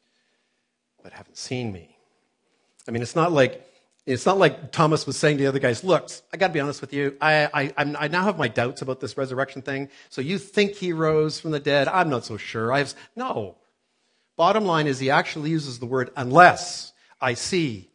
but 1.03 1.13
haven't 1.13 1.37
seen 1.37 1.71
me. 1.71 1.95
I 2.89 2.91
mean, 2.91 3.03
it's 3.03 3.15
not 3.15 3.31
like 3.31 3.63
it's 4.07 4.25
not 4.25 4.39
like 4.39 4.71
Thomas 4.71 5.05
was 5.05 5.15
saying 5.15 5.37
to 5.37 5.43
the 5.43 5.47
other 5.47 5.59
guys, 5.59 5.83
look, 5.83 6.09
I 6.33 6.37
got 6.37 6.47
to 6.47 6.53
be 6.53 6.59
honest 6.59 6.81
with 6.81 6.91
you. 6.91 7.15
I, 7.21 7.71
I, 7.77 7.93
I, 7.99 8.07
now 8.07 8.23
have 8.23 8.39
my 8.39 8.47
doubts 8.47 8.81
about 8.81 8.99
this 8.99 9.15
resurrection 9.15 9.61
thing. 9.61 9.89
So 10.09 10.21
you 10.21 10.39
think 10.39 10.73
he 10.73 10.91
rose 10.91 11.39
from 11.39 11.51
the 11.51 11.59
dead? 11.59 11.87
I'm 11.87 12.09
not 12.09 12.25
so 12.25 12.35
sure. 12.35 12.73
I 12.73 12.79
have, 12.79 12.95
no. 13.15 13.57
Bottom 14.35 14.65
line 14.65 14.87
is 14.87 14.97
he 14.97 15.11
actually 15.11 15.51
uses 15.51 15.77
the 15.77 15.85
word 15.85 16.09
unless 16.15 16.91
I 17.21 17.35
see 17.35 17.91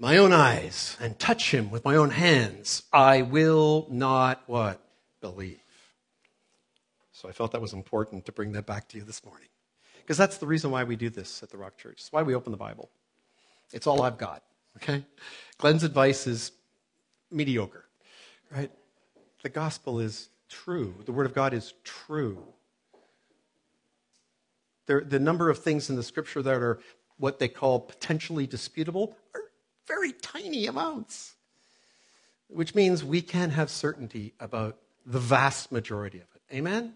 my 0.00 0.16
own 0.16 0.32
eyes 0.32 0.96
and 1.00 1.16
touch 1.20 1.52
him 1.52 1.70
with 1.70 1.84
my 1.84 1.94
own 1.94 2.10
hands, 2.10 2.82
I 2.92 3.22
will 3.22 3.86
not 3.88 4.42
what? 4.46 4.80
Believe. 5.20 5.60
So 7.12 7.28
I 7.28 7.32
felt 7.32 7.52
that 7.52 7.62
was 7.62 7.74
important 7.74 8.26
to 8.26 8.32
bring 8.32 8.50
that 8.52 8.66
back 8.66 8.88
to 8.88 8.98
you 8.98 9.04
this 9.04 9.24
morning. 9.24 9.48
Because 10.00 10.16
that's 10.16 10.38
the 10.38 10.46
reason 10.46 10.72
why 10.72 10.82
we 10.82 10.96
do 10.96 11.10
this 11.10 11.44
at 11.44 11.50
the 11.50 11.58
Rock 11.58 11.78
Church. 11.78 11.98
It's 11.98 12.12
why 12.12 12.22
we 12.22 12.34
open 12.34 12.50
the 12.50 12.58
Bible. 12.58 12.90
It's 13.74 13.88
all 13.88 14.02
I've 14.02 14.18
got, 14.18 14.44
okay? 14.76 15.04
Glenn's 15.58 15.82
advice 15.82 16.28
is 16.28 16.52
mediocre, 17.30 17.84
right? 18.50 18.70
The 19.42 19.48
gospel 19.48 19.98
is 19.98 20.28
true. 20.48 20.94
The 21.04 21.12
Word 21.12 21.26
of 21.26 21.34
God 21.34 21.52
is 21.52 21.74
true. 21.82 22.38
There, 24.86 25.00
the 25.00 25.18
number 25.18 25.50
of 25.50 25.58
things 25.58 25.90
in 25.90 25.96
the 25.96 26.04
scripture 26.04 26.40
that 26.40 26.54
are 26.54 26.78
what 27.18 27.40
they 27.40 27.48
call 27.48 27.80
potentially 27.80 28.46
disputable 28.46 29.16
are 29.34 29.40
very 29.88 30.12
tiny 30.12 30.66
amounts, 30.66 31.34
which 32.48 32.76
means 32.76 33.02
we 33.02 33.22
can 33.22 33.50
have 33.50 33.70
certainty 33.70 34.34
about 34.38 34.78
the 35.04 35.18
vast 35.18 35.72
majority 35.72 36.18
of 36.18 36.28
it. 36.36 36.54
Amen? 36.54 36.94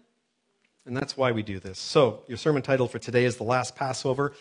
And 0.85 0.95
that's 0.95 1.17
why 1.17 1.33
we 1.33 1.43
do 1.43 1.59
this. 1.59 1.77
So, 1.77 2.23
your 2.27 2.37
sermon 2.37 2.61
title 2.61 2.87
for 2.87 2.99
today 2.99 3.25
is 3.25 3.35
The 3.35 3.43
Last 3.43 3.75
Passover. 3.75 4.33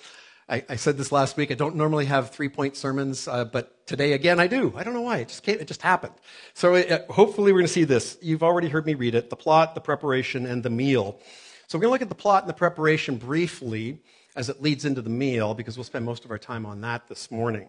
I, 0.49 0.65
I 0.69 0.77
said 0.77 0.97
this 0.97 1.13
last 1.13 1.37
week. 1.37 1.51
I 1.51 1.55
don't 1.55 1.77
normally 1.77 2.07
have 2.07 2.31
three 2.31 2.49
point 2.49 2.77
sermons, 2.77 3.29
uh, 3.29 3.45
but 3.45 3.87
today 3.87 4.13
again 4.13 4.41
I 4.41 4.47
do. 4.47 4.73
I 4.77 4.83
don't 4.83 4.95
know 4.95 5.03
why. 5.03 5.19
It 5.19 5.29
just, 5.29 5.43
came, 5.43 5.59
it 5.59 5.69
just 5.69 5.83
happened. 5.83 6.15
So, 6.55 6.75
uh, 6.75 7.01
hopefully, 7.11 7.53
we're 7.53 7.61
going 7.61 7.67
to 7.67 7.73
see 7.73 7.85
this. 7.85 8.17
You've 8.23 8.43
already 8.43 8.69
heard 8.69 8.87
me 8.87 8.95
read 8.95 9.15
it 9.15 9.31
the 9.31 9.37
plot, 9.37 9.75
the 9.75 9.81
preparation, 9.81 10.47
and 10.47 10.63
the 10.63 10.71
meal. 10.71 11.21
So, 11.67 11.77
we're 11.77 11.83
going 11.83 11.91
to 11.91 11.93
look 11.93 12.03
at 12.03 12.09
the 12.09 12.15
plot 12.15 12.45
and 12.45 12.49
the 12.49 12.55
preparation 12.55 13.17
briefly 13.17 14.01
as 14.37 14.49
it 14.49 14.63
leads 14.63 14.85
into 14.85 15.03
the 15.03 15.11
meal 15.11 15.55
because 15.55 15.77
we'll 15.77 15.85
spend 15.85 16.05
most 16.05 16.25
of 16.25 16.31
our 16.31 16.39
time 16.39 16.65
on 16.65 16.81
that 16.81 17.09
this 17.09 17.31
morning. 17.31 17.69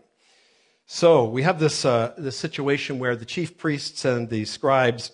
So, 0.85 1.25
we 1.25 1.43
have 1.43 1.59
this, 1.59 1.83
uh, 1.85 2.13
this 2.17 2.37
situation 2.37 2.97
where 2.97 3.15
the 3.15 3.25
chief 3.25 3.57
priests 3.57 4.05
and 4.05 4.29
the 4.29 4.45
scribes 4.45 5.11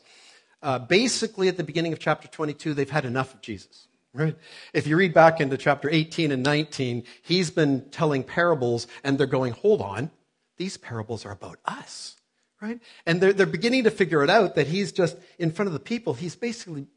uh, 0.66 0.80
basically, 0.80 1.48
at 1.48 1.58
the 1.58 1.64
beginning 1.64 1.94
of 1.94 2.00
chapter 2.00 2.28
22, 2.28 2.74
they've 2.74 2.90
had 2.90 3.06
enough 3.06 3.36
of 3.36 3.42
Jesus. 3.42 3.88
Right? 4.16 4.38
If 4.74 4.88
you 4.88 4.96
read 4.96 5.14
back 5.14 5.42
into 5.42 5.58
chapter 5.58 5.90
18 5.90 6.32
and 6.32 6.42
19, 6.42 7.04
he's 7.22 7.52
been 7.52 7.90
telling 7.90 8.24
parables, 8.24 8.88
and 9.04 9.18
they're 9.18 9.28
going, 9.28 9.52
hold 9.52 9.82
on, 9.82 10.10
these 10.56 10.78
parables 10.78 11.26
are 11.26 11.34
about 11.34 11.60
us. 11.66 12.16
Right? 12.62 12.80
And 13.06 13.20
they're, 13.20 13.34
they're 13.34 13.46
beginning 13.46 13.84
to 13.84 13.92
figure 13.92 14.24
it 14.24 14.30
out 14.30 14.56
that 14.56 14.68
he's 14.68 14.94
just 14.94 15.18
in 15.38 15.52
front 15.52 15.68
of 15.68 15.74
the 15.74 15.82
people, 15.82 16.14
he's 16.14 16.36
basically 16.36 16.88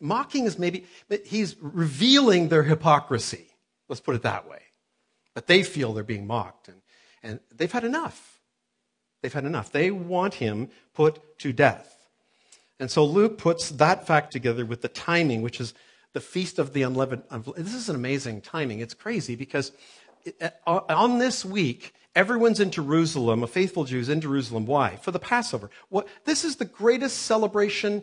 mocking 0.00 0.46
is 0.46 0.58
maybe, 0.58 0.86
but 1.08 1.26
he's 1.26 1.54
revealing 1.60 2.48
their 2.48 2.62
hypocrisy. 2.62 3.46
Let's 3.88 4.00
put 4.00 4.14
it 4.14 4.22
that 4.22 4.48
way. 4.48 4.62
But 5.34 5.46
they 5.46 5.62
feel 5.62 5.92
they're 5.92 6.02
being 6.02 6.26
mocked, 6.26 6.68
and, 6.68 6.80
and 7.22 7.40
they've 7.54 7.70
had 7.70 7.84
enough. 7.84 8.40
They've 9.22 9.32
had 9.32 9.44
enough. 9.44 9.70
They 9.70 9.90
want 9.90 10.34
him 10.34 10.70
put 10.94 11.38
to 11.40 11.52
death. 11.52 12.08
And 12.78 12.90
so 12.90 13.04
Luke 13.04 13.36
puts 13.36 13.68
that 13.72 14.06
fact 14.06 14.32
together 14.32 14.64
with 14.64 14.80
the 14.80 14.88
timing, 14.88 15.42
which 15.42 15.60
is 15.60 15.74
the 16.12 16.20
feast 16.20 16.58
of 16.58 16.72
the 16.72 16.82
unleavened. 16.82 17.22
This 17.56 17.74
is 17.74 17.88
an 17.88 17.96
amazing 17.96 18.40
timing. 18.40 18.80
It's 18.80 18.94
crazy 18.94 19.36
because 19.36 19.72
uh, 20.40 20.50
uh, 20.66 20.80
on 20.88 21.18
this 21.18 21.44
week, 21.44 21.94
everyone's 22.14 22.60
in 22.60 22.70
Jerusalem, 22.70 23.42
a 23.42 23.46
faithful 23.46 23.84
Jews 23.84 24.08
in 24.08 24.20
Jerusalem. 24.20 24.66
Why? 24.66 24.96
For 24.96 25.10
the 25.10 25.18
Passover. 25.18 25.70
What, 25.88 26.08
this 26.24 26.44
is 26.44 26.56
the 26.56 26.64
greatest 26.64 27.18
celebration 27.22 28.02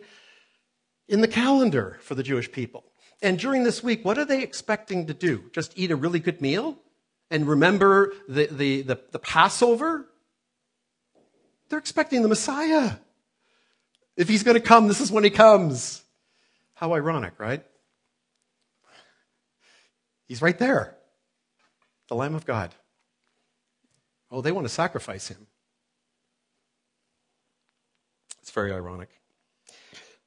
in 1.08 1.20
the 1.20 1.28
calendar 1.28 1.98
for 2.00 2.14
the 2.14 2.22
Jewish 2.22 2.50
people. 2.50 2.84
And 3.20 3.38
during 3.38 3.64
this 3.64 3.82
week, 3.82 4.04
what 4.04 4.18
are 4.18 4.24
they 4.24 4.42
expecting 4.42 5.06
to 5.06 5.14
do? 5.14 5.50
Just 5.52 5.72
eat 5.76 5.90
a 5.90 5.96
really 5.96 6.20
good 6.20 6.40
meal 6.40 6.78
and 7.30 7.46
remember 7.46 8.12
the, 8.28 8.46
the, 8.46 8.82
the, 8.82 9.00
the 9.12 9.18
Passover? 9.18 10.06
They're 11.68 11.78
expecting 11.78 12.22
the 12.22 12.28
Messiah. 12.28 12.92
If 14.16 14.28
he's 14.28 14.42
going 14.42 14.54
to 14.54 14.60
come, 14.60 14.88
this 14.88 15.00
is 15.00 15.12
when 15.12 15.24
he 15.24 15.30
comes. 15.30 16.02
How 16.74 16.94
ironic, 16.94 17.38
right? 17.38 17.64
He's 20.28 20.42
right 20.42 20.58
there, 20.58 20.94
the 22.08 22.14
Lamb 22.14 22.34
of 22.34 22.44
God. 22.44 22.74
Oh, 24.30 24.42
they 24.42 24.52
want 24.52 24.66
to 24.66 24.72
sacrifice 24.72 25.28
him. 25.28 25.46
It's 28.42 28.50
very 28.50 28.72
ironic. 28.72 29.08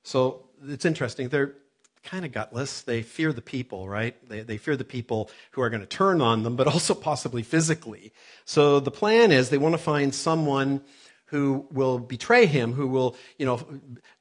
So 0.03 0.47
it's 0.67 0.85
interesting. 0.85 1.29
They're 1.29 1.53
kind 2.03 2.25
of 2.25 2.31
gutless. 2.31 2.81
They 2.81 3.03
fear 3.03 3.31
the 3.31 3.41
people, 3.41 3.87
right? 3.87 4.15
They, 4.27 4.41
they 4.41 4.57
fear 4.57 4.75
the 4.75 4.83
people 4.83 5.29
who 5.51 5.61
are 5.61 5.69
going 5.69 5.81
to 5.81 5.87
turn 5.87 6.19
on 6.19 6.41
them, 6.43 6.55
but 6.55 6.67
also 6.67 6.95
possibly 6.95 7.43
physically. 7.43 8.11
So 8.45 8.79
the 8.79 8.91
plan 8.91 9.31
is 9.31 9.49
they 9.49 9.59
want 9.59 9.73
to 9.75 9.81
find 9.81 10.13
someone 10.13 10.81
who 11.31 11.65
will 11.71 11.97
betray 11.97 12.45
him, 12.45 12.73
who 12.73 12.87
will, 12.87 13.15
you 13.37 13.45
know, 13.45 13.65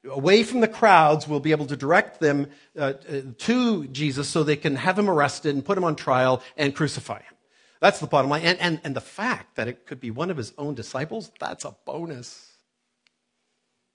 away 0.09 0.43
from 0.43 0.61
the 0.61 0.67
crowds, 0.67 1.27
will 1.27 1.41
be 1.41 1.51
able 1.51 1.65
to 1.65 1.75
direct 1.75 2.21
them 2.21 2.47
uh, 2.79 2.93
to 3.37 3.85
Jesus 3.87 4.29
so 4.29 4.43
they 4.43 4.55
can 4.55 4.77
have 4.77 4.97
him 4.97 5.09
arrested 5.09 5.53
and 5.53 5.63
put 5.63 5.77
him 5.77 5.83
on 5.83 5.97
trial 5.97 6.41
and 6.55 6.73
crucify 6.73 7.17
him. 7.17 7.35
That's 7.81 7.99
the 7.99 8.07
bottom 8.07 8.31
line. 8.31 8.43
And, 8.43 8.57
and, 8.59 8.79
and 8.85 8.95
the 8.95 9.01
fact 9.01 9.57
that 9.57 9.67
it 9.67 9.85
could 9.85 9.99
be 9.99 10.09
one 10.09 10.31
of 10.31 10.37
his 10.37 10.53
own 10.57 10.73
disciples, 10.73 11.33
that's 11.37 11.65
a 11.65 11.75
bonus. 11.85 12.53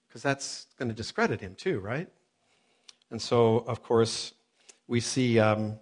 Because 0.07 0.21
that's 0.21 0.67
going 0.77 0.89
to 0.89 0.95
discredit 0.95 1.41
him 1.41 1.55
too, 1.55 1.79
right? 1.79 2.07
And 3.09 3.19
so, 3.19 3.63
of 3.67 3.81
course, 3.81 4.33
we 4.87 4.99
see 4.99 5.39
um, 5.39 5.79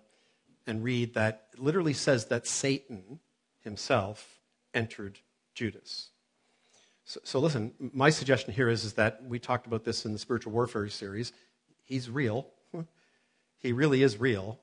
and 0.65 0.85
read 0.85 1.15
that 1.15 1.47
it 1.53 1.59
literally 1.59 1.93
says 1.93 2.27
that 2.27 2.47
Satan 2.47 3.19
himself 3.59 4.39
entered 4.73 5.19
Judas. 5.53 6.11
So, 7.05 7.19
so, 7.23 7.39
listen, 7.39 7.71
my 7.79 8.09
suggestion 8.09 8.51
here 8.51 8.67
is, 8.67 8.83
is 8.83 8.93
that 8.93 9.23
we 9.23 9.37
talked 9.37 9.67
about 9.67 9.83
this 9.83 10.05
in 10.05 10.13
the 10.13 10.19
spiritual 10.19 10.51
warfare 10.51 10.89
series. 10.89 11.31
He's 11.83 12.09
real. 12.09 12.47
He 13.57 13.71
really 13.71 14.03
is 14.03 14.19
real. 14.19 14.59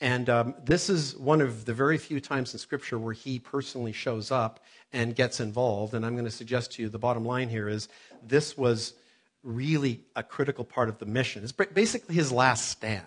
And 0.00 0.30
um, 0.30 0.54
this 0.64 0.88
is 0.88 1.16
one 1.16 1.42
of 1.42 1.66
the 1.66 1.74
very 1.74 1.98
few 1.98 2.20
times 2.20 2.54
in 2.54 2.58
Scripture 2.58 2.98
where 2.98 3.12
he 3.12 3.38
personally 3.38 3.92
shows 3.92 4.30
up 4.30 4.60
and 4.94 5.14
gets 5.14 5.40
involved. 5.40 5.92
And 5.92 6.06
I'm 6.06 6.14
going 6.14 6.24
to 6.24 6.30
suggest 6.30 6.72
to 6.72 6.82
you 6.82 6.88
the 6.88 6.98
bottom 6.98 7.24
line 7.24 7.50
here 7.50 7.68
is 7.68 7.88
this 8.22 8.56
was 8.56 8.94
really 9.42 10.00
a 10.16 10.22
critical 10.22 10.64
part 10.64 10.88
of 10.88 10.98
the 10.98 11.06
mission. 11.06 11.42
It's 11.42 11.52
basically 11.52 12.14
his 12.14 12.32
last 12.32 12.70
stand, 12.70 13.04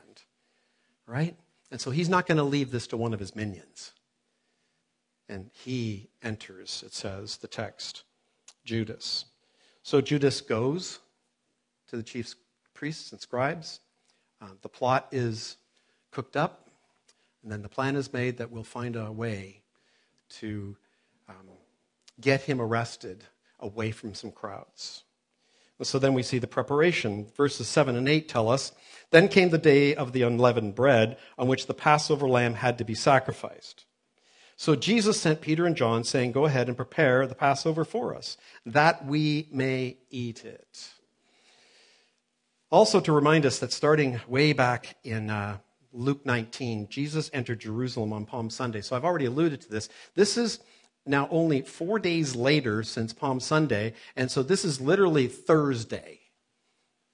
right? 1.08 1.36
And 1.72 1.82
so 1.82 1.90
he's 1.90 2.10
not 2.10 2.28
going 2.28 2.38
to 2.38 2.44
leave 2.44 2.70
this 2.70 2.88
to 2.88 2.98
one 2.98 3.14
of 3.14 3.20
his 3.20 3.36
minions. 3.36 3.94
And 5.28 5.50
he 5.52 6.10
enters, 6.22 6.84
it 6.86 6.94
says, 6.94 7.38
the 7.38 7.48
text, 7.48 8.04
Judas. 8.68 9.26
So 9.82 10.02
Judas 10.02 10.42
goes 10.42 11.00
to 11.88 11.96
the 11.96 12.04
chief 12.04 12.36
priests 12.74 13.14
and 13.14 13.22
scribes. 13.22 13.80
Uh, 14.42 14.50
the 14.62 14.70
plot 14.70 15.08
is 15.12 15.56
cooked 16.12 16.36
up, 16.36 16.70
and 17.42 17.52
then 17.52 17.62
the 17.62 17.70
plan 17.70 17.96
is 17.96 18.12
made 18.12 18.38
that 18.38 18.52
we'll 18.52 18.64
find 18.64 18.98
a 18.98 19.12
way 19.12 19.62
to 20.42 20.76
um, 21.30 21.48
get 22.20 22.42
him 22.42 22.60
arrested 22.60 23.24
away 23.62 23.92
from 23.92 24.14
some 24.14 24.32
crowds. 24.32 25.04
So 25.82 25.98
then 25.98 26.14
we 26.14 26.24
see 26.24 26.40
the 26.40 26.48
preparation. 26.48 27.28
Verses 27.38 27.68
7 27.68 27.96
and 27.96 28.10
8 28.10 28.28
tell 28.28 28.50
us 28.50 28.74
Then 29.12 29.30
came 29.30 29.50
the 29.50 29.58
day 29.58 29.96
of 29.96 30.12
the 30.12 30.24
unleavened 30.24 30.76
bread, 30.76 31.18
on 31.38 31.48
which 31.48 31.68
the 31.68 31.74
Passover 31.74 32.28
lamb 32.28 32.56
had 32.56 32.80
to 32.80 32.84
be 32.84 32.96
sacrificed. 32.96 33.86
So 34.60 34.76
Jesus 34.76 35.22
sent 35.22 35.40
Peter 35.40 35.68
and 35.68 35.76
John, 35.76 36.04
saying, 36.04 36.32
Go 36.32 36.46
ahead 36.46 36.68
and 36.68 36.76
prepare 36.76 37.28
the 37.28 37.36
Passover 37.36 37.86
for 37.86 38.16
us, 38.16 38.38
that 38.66 39.06
we 39.06 39.48
may 39.52 39.98
eat 40.10 40.44
it. 40.44 40.90
Also, 42.72 43.00
to 43.00 43.14
remind 43.14 43.46
us 43.46 43.60
that 43.60 43.72
starting 43.72 44.20
way 44.28 44.54
back 44.54 44.98
in 45.04 45.30
uh, 45.30 45.60
Luke 45.94 46.26
19, 46.26 46.90
Jesus 46.90 47.30
entered 47.34 47.60
Jerusalem 47.60 48.12
on 48.12 48.26
Palm 48.26 48.50
Sunday. 48.50 48.82
So 48.82 48.96
I've 48.96 49.06
already 49.06 49.26
alluded 49.26 49.62
to 49.62 49.70
this. 49.70 49.90
This 50.16 50.38
is 50.38 50.60
now 51.06 51.30
only 51.30 51.62
four 51.62 52.00
days 52.00 52.36
later 52.36 52.82
since 52.82 53.14
Palm 53.14 53.40
Sunday, 53.40 53.94
and 54.16 54.30
so 54.32 54.42
this 54.42 54.66
is 54.66 54.82
literally 54.82 55.28
Thursday 55.28 56.20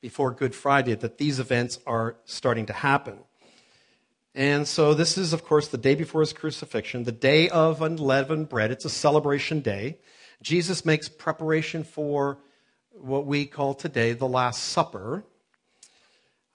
before 0.02 0.32
Good 0.32 0.56
Friday 0.56 0.96
that 0.96 1.18
these 1.18 1.40
events 1.40 1.78
are 1.86 2.16
starting 2.24 2.66
to 2.68 2.74
happen. 2.74 3.20
And 4.36 4.68
so 4.68 4.94
this 4.94 5.18
is, 5.18 5.32
of 5.32 5.46
course, 5.46 5.68
the 5.68 5.78
day 5.78 5.94
before 5.94 6.22
his 6.22 6.34
crucifixion, 6.34 7.04
the 7.04 7.12
day 7.12 7.50
of 7.50 7.82
unleavened 7.82 8.50
bread. 8.50 8.72
It's 8.72 8.86
a 8.86 8.90
celebration 8.90 9.60
day. 9.60 10.00
Jesus 10.42 10.86
makes 10.86 11.08
preparation 11.08 11.84
for 11.84 12.40
what 12.92 13.26
we 13.26 13.46
call 13.46 13.74
today 13.74 14.14
the 14.14 14.28
Last 14.28 14.64
Supper. 14.64 15.24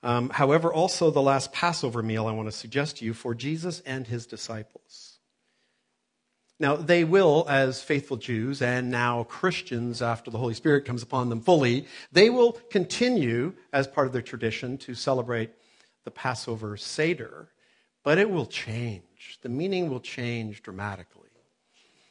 Um, 0.03 0.31
however, 0.31 0.73
also 0.73 1.11
the 1.11 1.23
last 1.23 1.53
Passover 1.53 2.03
meal 2.03 2.27
I 2.27 2.33
want 2.33 2.49
to 2.49 2.57
suggest 2.57 2.99
to 2.99 3.05
you 3.05 3.15
for 3.15 3.35
Jesus 3.35 3.81
and 3.87 4.07
his 4.07 4.27
disciples. 4.27 5.19
Now, 6.61 6.75
they 6.75 7.05
will, 7.05 7.47
as 7.49 7.83
faithful 7.83 8.17
Jews 8.17 8.61
and 8.61 8.91
now 8.91 9.23
Christians 9.23 10.03
after 10.03 10.31
the 10.31 10.39
Holy 10.39 10.55
Spirit 10.55 10.85
comes 10.85 11.05
upon 11.05 11.29
them 11.29 11.41
fully, 11.41 11.87
they 12.11 12.31
will 12.31 12.53
continue, 12.71 13.55
as 13.73 13.87
part 13.87 14.09
of 14.09 14.13
their 14.13 14.23
tradition, 14.23 14.77
to 14.79 14.95
celebrate 14.95 15.51
the 16.05 16.11
Passover 16.11 16.77
Seder, 16.77 17.51
but 18.03 18.19
it 18.19 18.31
will 18.31 18.47
change. 18.47 19.39
The 19.43 19.49
meaning 19.49 19.91
will 19.91 20.01
change 20.01 20.63
dramatically. 20.63 21.29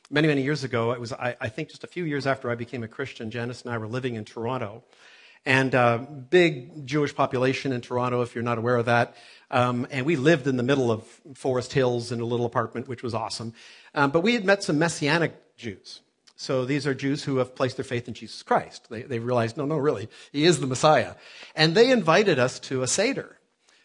Many, 0.10 0.27
many 0.27 0.41
years 0.41 0.63
ago, 0.63 0.94
it 0.94 1.00
was, 1.00 1.12
I, 1.12 1.36
I 1.41 1.50
think 1.50 1.70
just 1.70 1.84
a 1.84 1.88
few 1.88 2.06
years 2.06 2.25
after 2.25 2.50
I 2.50 2.56
became 2.56 2.84
a 2.84 2.88
Christian, 2.88 3.29
Janice 3.29 3.63
and 3.63 3.74
I 3.74 3.77
were 3.77 3.88
living 3.88 4.15
in 4.15 4.24
Toronto. 4.24 4.84
And 5.46 5.74
uh, 5.75 5.98
big 5.98 6.86
Jewish 6.86 7.15
population 7.15 7.72
in 7.72 7.82
Toronto, 7.82 8.22
if 8.22 8.36
you're 8.36 8.44
not 8.44 8.58
aware 8.58 8.75
of 8.75 8.86
that. 8.86 9.15
Um, 9.50 9.88
and 9.91 10.06
we 10.06 10.15
lived 10.15 10.48
in 10.48 10.58
the 10.58 10.63
middle 10.63 10.91
of 10.91 11.03
Forest 11.36 11.74
Hills 11.74 12.12
in 12.12 12.20
a 12.22 12.25
little 12.25 12.46
apartment, 12.46 12.88
which 12.88 13.03
was 13.03 13.14
awesome. 13.14 13.53
Um, 13.94 14.12
but 14.12 14.22
we 14.22 14.33
had 14.33 14.46
met 14.46 14.64
some 14.64 14.77
Messianic 14.77 15.55
Jews. 15.57 16.01
So 16.35 16.66
these 16.66 16.85
are 16.85 16.94
Jews 16.94 17.24
who 17.24 17.38
have 17.38 17.55
placed 17.55 17.77
their 17.77 17.85
faith 17.85 18.07
in 18.07 18.14
Jesus 18.14 18.44
Christ. 18.44 18.90
They, 18.90 19.01
they 19.01 19.20
realized, 19.20 19.57
no, 19.57 19.66
no, 19.66 19.77
really, 19.77 20.07
he 20.31 20.46
is 20.46 20.59
the 20.59 20.68
Messiah. 20.68 21.16
And 21.55 21.75
they 21.75 21.92
invited 21.92 22.40
us 22.40 22.59
to 22.62 22.83
a 22.83 22.88
Seder. 22.88 23.38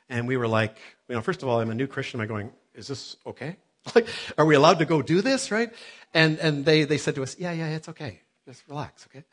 And 0.09 0.29
we 0.29 0.37
were 0.37 0.49
like, 0.49 0.77
you 1.13 1.17
know, 1.17 1.21
first 1.21 1.43
of 1.43 1.49
all, 1.51 1.61
I'm 1.61 1.69
a 1.69 1.75
new 1.75 1.87
Christian. 1.87 2.21
Am 2.21 2.23
I'm 2.23 2.29
going, 2.29 2.51
is 2.75 2.89
this 2.89 3.19
okay? 3.27 3.57
Like, 3.95 4.07
are 4.39 4.47
we 4.47 4.55
allowed 4.55 4.79
to 4.79 4.87
go 4.87 5.03
do 5.03 5.21
this, 5.21 5.51
right? 5.51 5.71
And, 6.15 6.39
and 6.39 6.65
they, 6.65 6.85
they 6.85 6.97
said 6.97 7.17
to 7.17 7.23
us, 7.23 7.37
yeah, 7.39 7.53
yeah, 7.53 7.67
it's 7.67 7.89
okay. 7.91 8.21
Just 8.47 8.67
relax, 8.67 9.07
okay? 9.11 9.25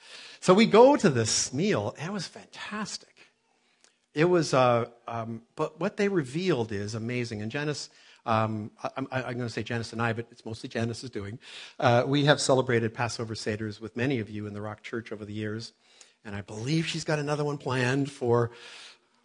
So 0.42 0.54
we 0.54 0.66
go 0.66 0.98
to 0.98 1.10
this 1.10 1.54
meal, 1.54 1.96
and 1.98 2.10
it 2.10 2.12
was 2.12 2.28
fantastic. 2.28 3.16
It 4.14 4.26
was, 4.26 4.54
uh, 4.54 4.88
um, 5.08 5.44
but 5.56 5.80
what 5.80 5.96
they 5.96 6.10
revealed 6.10 6.74
is 6.74 6.96
amazing. 6.96 7.42
And 7.42 7.50
Janice, 7.50 7.90
um, 8.26 8.72
I, 8.84 9.22
am 9.22 9.38
going 9.38 9.38
to 9.38 9.50
say 9.50 9.64
Janice 9.64 9.94
and 9.94 10.02
I, 10.02 10.12
but 10.12 10.26
it's 10.32 10.46
mostly 10.46 10.68
Janice 10.68 11.06
is 11.06 11.12
doing. 11.12 11.40
Uh, 11.80 12.04
we 12.06 12.26
have 12.26 12.42
celebrated 12.42 12.94
Passover 12.94 13.36
Seders 13.36 13.80
with 13.80 13.96
many 13.96 14.20
of 14.20 14.30
you 14.30 14.48
in 14.48 14.54
the 14.54 14.62
Rock 14.62 14.84
Church 14.84 15.14
over 15.14 15.24
the 15.24 15.34
years. 15.34 15.72
And 16.26 16.36
I 16.36 16.42
believe 16.42 16.88
she's 16.88 17.06
got 17.06 17.20
another 17.20 17.46
one 17.46 17.58
planned 17.58 18.12
for 18.12 18.52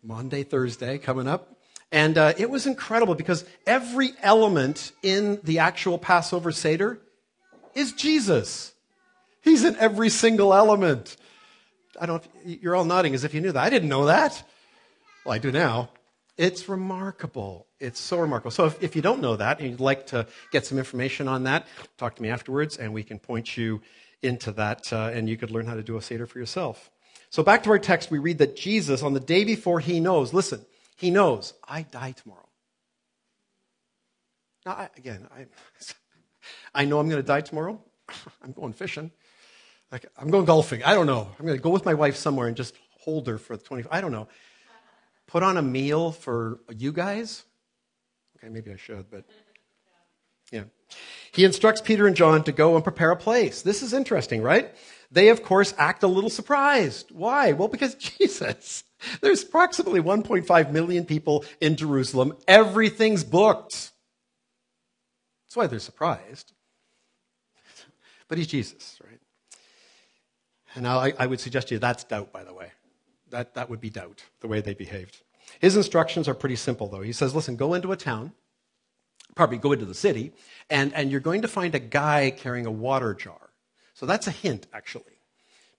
Monday, 0.05 0.45
Thursday 0.45 0.99
coming 0.99 1.27
up. 1.27 1.54
And 1.95 2.19
uh, 2.19 2.33
it 2.37 2.51
was 2.51 2.67
incredible 2.67 3.15
because 3.15 3.45
every 3.69 4.15
element 4.21 4.91
in 5.05 5.39
the 5.45 5.61
actual 5.61 5.97
Passover 5.97 6.51
Seder 6.51 6.99
is 7.73 7.93
Jesus. 7.93 8.73
He's 9.43 9.63
in 9.63 9.77
every 9.77 10.09
single 10.09 10.53
element. 10.53 11.17
I 12.01 12.07
don't, 12.07 12.27
you're 12.45 12.75
all 12.75 12.85
nodding 12.85 13.15
as 13.15 13.23
if 13.23 13.33
you 13.33 13.41
knew 13.41 13.53
that. 13.53 13.63
I 13.63 13.71
didn't 13.71 13.89
know 13.89 14.07
that. 14.07 14.43
Well, 15.25 15.37
I 15.37 15.39
do 15.39 15.53
now. 15.53 15.91
It's 16.37 16.69
remarkable. 16.69 17.69
It's 17.79 18.01
so 18.01 18.19
remarkable. 18.19 18.51
So 18.51 18.65
if, 18.65 18.83
if 18.83 18.97
you 18.97 19.03
don't 19.03 19.21
know 19.21 19.37
that 19.37 19.61
and 19.61 19.71
you'd 19.71 19.79
like 19.79 20.09
to 20.09 20.27
get 20.51 20.67
some 20.67 20.79
information 20.79 21.29
on 21.29 21.45
that, 21.45 21.65
talk 21.97 22.17
to 22.17 22.23
me 22.23 22.29
afterwards 22.29 22.77
and 22.77 22.93
we 22.93 23.05
can 23.05 23.21
point 23.21 23.57
you 23.57 23.83
into 24.21 24.51
that 24.51 24.93
uh, 24.93 25.13
and 25.15 25.29
you 25.29 25.37
could 25.37 25.53
learn 25.53 25.67
how 25.67 25.75
to 25.75 25.83
do 25.85 25.97
a 25.97 26.03
Seder 26.03 26.27
for 26.27 26.41
yourself. 26.41 26.91
So 27.31 27.45
back 27.45 27.63
to 27.63 27.71
our 27.71 27.79
text, 27.79 28.11
we 28.11 28.19
read 28.19 28.39
that 28.39 28.57
Jesus, 28.57 29.05
on 29.05 29.15
the 29.15 29.21
day 29.21 29.45
before 29.45 29.79
he 29.79 30.01
knows, 30.01 30.35
listen, 30.35 30.67
he 30.97 31.11
knows, 31.11 31.55
I 31.67 31.83
die 31.83 32.13
tomorrow. 32.13 32.49
Now, 34.65 34.73
I, 34.73 34.89
again, 34.97 35.29
I, 35.37 35.47
I 36.83 36.85
know 36.85 36.99
I'm 36.99 37.09
going 37.09 37.23
to 37.23 37.27
die 37.27 37.43
tomorrow. 37.43 37.81
I'm 38.43 38.53
going 38.53 38.73
fishing. 38.73 39.11
Like, 39.93 40.07
I'm 40.17 40.31
going 40.31 40.45
golfing. 40.45 40.83
I 40.83 40.95
don't 40.95 41.07
know. 41.07 41.29
I'm 41.39 41.47
going 41.47 41.59
to 41.59 41.63
go 41.63 41.71
with 41.71 41.85
my 41.85 41.95
wife 41.95 42.17
somewhere 42.17 42.49
and 42.49 42.57
just 42.57 42.75
hold 43.01 43.27
her 43.27 43.39
for 43.39 43.57
20. 43.57 43.85
I 43.91 44.01
don't 44.01 44.13
know 44.13 44.29
put 45.27 45.43
on 45.43 45.57
a 45.57 45.63
meal 45.63 46.13
for 46.13 46.61
you 46.77 46.93
guys? 46.93 47.45
Okay, 48.37 48.49
maybe 48.49 48.73
I 48.73 48.77
should, 48.77 49.11
but 49.11 49.25
yeah. 50.53 50.65
He 51.33 51.45
instructs 51.45 51.81
Peter 51.81 52.07
and 52.07 52.15
John 52.15 52.45
to 52.45 52.53
go 52.53 52.75
and 52.77 52.85
prepare 52.85 53.11
a 53.11 53.17
place. 53.17 53.63
This 53.63 53.83
is 53.83 53.93
interesting, 53.93 54.43
right? 54.43 54.73
They, 55.11 55.29
of 55.31 55.43
course, 55.43 55.75
act 55.79 56.03
a 56.03 56.07
little 56.07 56.31
surprised. 56.31 57.11
Why? 57.11 57.53
Well, 57.53 57.69
because 57.69 57.95
Jesus. 58.19 58.85
There's 59.21 59.43
approximately 59.43 60.01
1.5 60.01 60.73
million 60.73 61.05
people 61.05 61.45
in 61.61 61.77
Jerusalem. 61.77 62.37
Everything's 62.49 63.25
booked. 63.25 63.93
That's 65.47 65.57
why 65.57 65.67
they're 65.67 65.79
surprised. 65.79 66.53
But 68.29 68.39
he's 68.39 68.47
Jesus, 68.47 68.99
right? 69.05 69.21
And 70.75 70.87
I, 70.89 71.13
I 71.19 71.27
would 71.27 71.41
suggest 71.41 71.69
to 71.69 71.75
you 71.75 71.79
that's 71.79 72.05
doubt, 72.05 72.33
by 72.33 72.43
the 72.43 72.55
way 72.55 72.71
that, 73.35 73.55
that 73.55 73.69
would 73.69 73.81
be 73.81 73.91
doubt, 73.91 74.25
the 74.41 74.49
way 74.49 74.61
they 74.61 74.75
behaved. 74.75 75.23
His 75.61 75.77
instructions 75.77 76.29
are 76.29 76.35
pretty 76.35 76.57
simple, 76.57 76.89
though. 76.89 77.03
He 77.03 77.13
says, 77.13 77.35
listen, 77.35 77.57
go 77.57 77.75
into 77.75 77.93
a 77.93 77.97
town, 77.97 78.33
probably 79.35 79.59
go 79.59 79.73
into 79.73 79.85
the 79.85 79.95
city, 79.95 80.33
and, 80.71 80.95
and 80.95 81.11
you're 81.11 81.21
going 81.21 81.43
to 81.43 81.49
find 81.49 81.75
a 81.75 81.81
guy 81.81 82.31
carrying 82.31 82.67
a 82.67 82.71
water 82.71 83.13
jar. 83.13 83.51
So 83.95 84.07
that's 84.07 84.27
a 84.27 84.31
hint, 84.31 84.67
actually. 84.73 85.14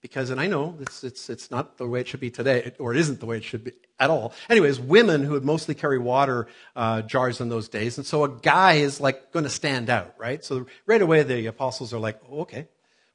Because, 0.05 0.29
and 0.29 0.39
I 0.39 0.45
know 0.45 0.77
it's, 0.81 1.03
it's, 1.03 1.31
it's 1.31 1.49
not 1.49 1.79
the 1.79 1.87
way 1.87 1.99
it 1.99 2.07
should 2.07 2.19
be 2.19 2.29
today, 2.29 2.73
or 2.77 2.93
it 2.93 2.99
isn't 2.99 3.19
the 3.19 3.25
way 3.25 3.37
it 3.37 3.43
should 3.43 3.63
be 3.63 3.71
at 3.99 4.11
all. 4.11 4.33
Anyways, 4.51 4.79
women 4.79 5.23
who 5.23 5.31
would 5.31 5.43
mostly 5.43 5.73
carry 5.73 5.97
water 5.97 6.45
uh, 6.75 7.01
jars 7.01 7.41
in 7.41 7.49
those 7.49 7.69
days, 7.69 7.97
and 7.97 8.05
so 8.05 8.23
a 8.23 8.29
guy 8.29 8.73
is 8.73 9.01
like 9.01 9.31
going 9.31 9.45
to 9.45 9.49
stand 9.49 9.89
out, 9.89 10.13
right? 10.19 10.45
So 10.45 10.67
right 10.85 11.01
away 11.01 11.23
the 11.23 11.47
apostles 11.47 11.91
are 11.91 11.97
like, 11.97 12.21
oh, 12.29 12.41
okay, 12.41 12.67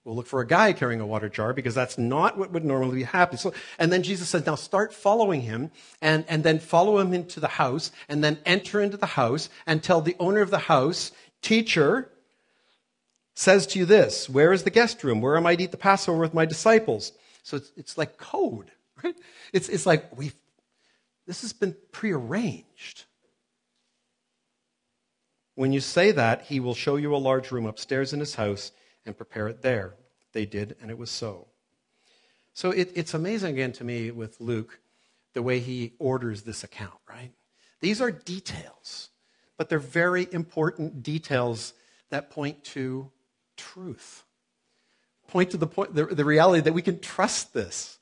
We'll 0.04 0.16
look 0.16 0.26
for 0.26 0.40
a 0.40 0.46
guy 0.46 0.72
carrying 0.72 1.00
a 1.00 1.06
water 1.06 1.28
jar 1.28 1.52
because 1.52 1.74
that's 1.74 1.98
not 1.98 2.38
what 2.38 2.50
would 2.52 2.64
normally 2.64 2.96
be 2.96 3.02
happen. 3.04 3.36
So, 3.36 3.52
and 3.78 3.92
then 3.92 4.02
Jesus 4.02 4.30
says, 4.30 4.46
now 4.46 4.54
start 4.54 4.94
following 4.94 5.42
him 5.42 5.70
and, 6.00 6.24
and 6.26 6.42
then 6.42 6.58
follow 6.58 6.98
him 6.98 7.12
into 7.12 7.38
the 7.38 7.46
house 7.46 7.92
and 8.08 8.24
then 8.24 8.38
enter 8.46 8.80
into 8.80 8.96
the 8.96 9.04
house 9.04 9.50
and 9.66 9.82
tell 9.82 10.00
the 10.00 10.16
owner 10.18 10.40
of 10.40 10.50
the 10.50 10.58
house, 10.58 11.12
teacher 11.42 12.10
says 13.40 13.66
to 13.68 13.78
you 13.78 13.86
this, 13.86 14.28
where 14.28 14.52
is 14.52 14.64
the 14.64 14.70
guest 14.70 15.02
room? 15.02 15.22
Where 15.22 15.36
am 15.36 15.46
I 15.46 15.56
to 15.56 15.62
eat 15.62 15.70
the 15.70 15.78
Passover 15.78 16.18
with 16.18 16.34
my 16.34 16.44
disciples? 16.44 17.12
So 17.42 17.56
it's, 17.56 17.72
it's 17.74 17.98
like 17.98 18.18
code, 18.18 18.70
right? 19.02 19.16
It's, 19.52 19.68
it's 19.70 19.86
like 19.86 20.16
we've, 20.16 20.34
this 21.26 21.40
has 21.40 21.54
been 21.54 21.74
prearranged. 21.90 23.04
When 25.54 25.72
you 25.72 25.80
say 25.80 26.12
that, 26.12 26.42
he 26.42 26.60
will 26.60 26.74
show 26.74 26.96
you 26.96 27.14
a 27.14 27.16
large 27.16 27.50
room 27.50 27.64
upstairs 27.64 28.12
in 28.12 28.20
his 28.20 28.34
house 28.34 28.72
and 29.06 29.16
prepare 29.16 29.48
it 29.48 29.62
there. 29.62 29.94
They 30.32 30.44
did, 30.44 30.76
and 30.80 30.90
it 30.90 30.98
was 30.98 31.10
so. 31.10 31.48
So 32.52 32.70
it, 32.70 32.92
it's 32.94 33.14
amazing 33.14 33.54
again 33.54 33.72
to 33.72 33.84
me 33.84 34.10
with 34.10 34.40
Luke 34.40 34.80
the 35.32 35.42
way 35.42 35.60
he 35.60 35.94
orders 35.98 36.42
this 36.42 36.62
account, 36.62 36.98
right? 37.08 37.32
These 37.80 38.02
are 38.02 38.10
details, 38.10 39.08
but 39.56 39.70
they're 39.70 39.78
very 39.78 40.28
important 40.30 41.02
details 41.02 41.72
that 42.10 42.30
point 42.30 42.64
to 42.64 43.10
truth. 43.60 44.24
Point 45.28 45.50
to 45.50 45.56
the, 45.56 45.66
point, 45.66 45.94
the, 45.94 46.06
the 46.06 46.24
reality 46.24 46.62
that 46.62 46.72
we 46.72 46.82
can 46.82 46.98
trust 46.98 47.54
this 47.54 47.98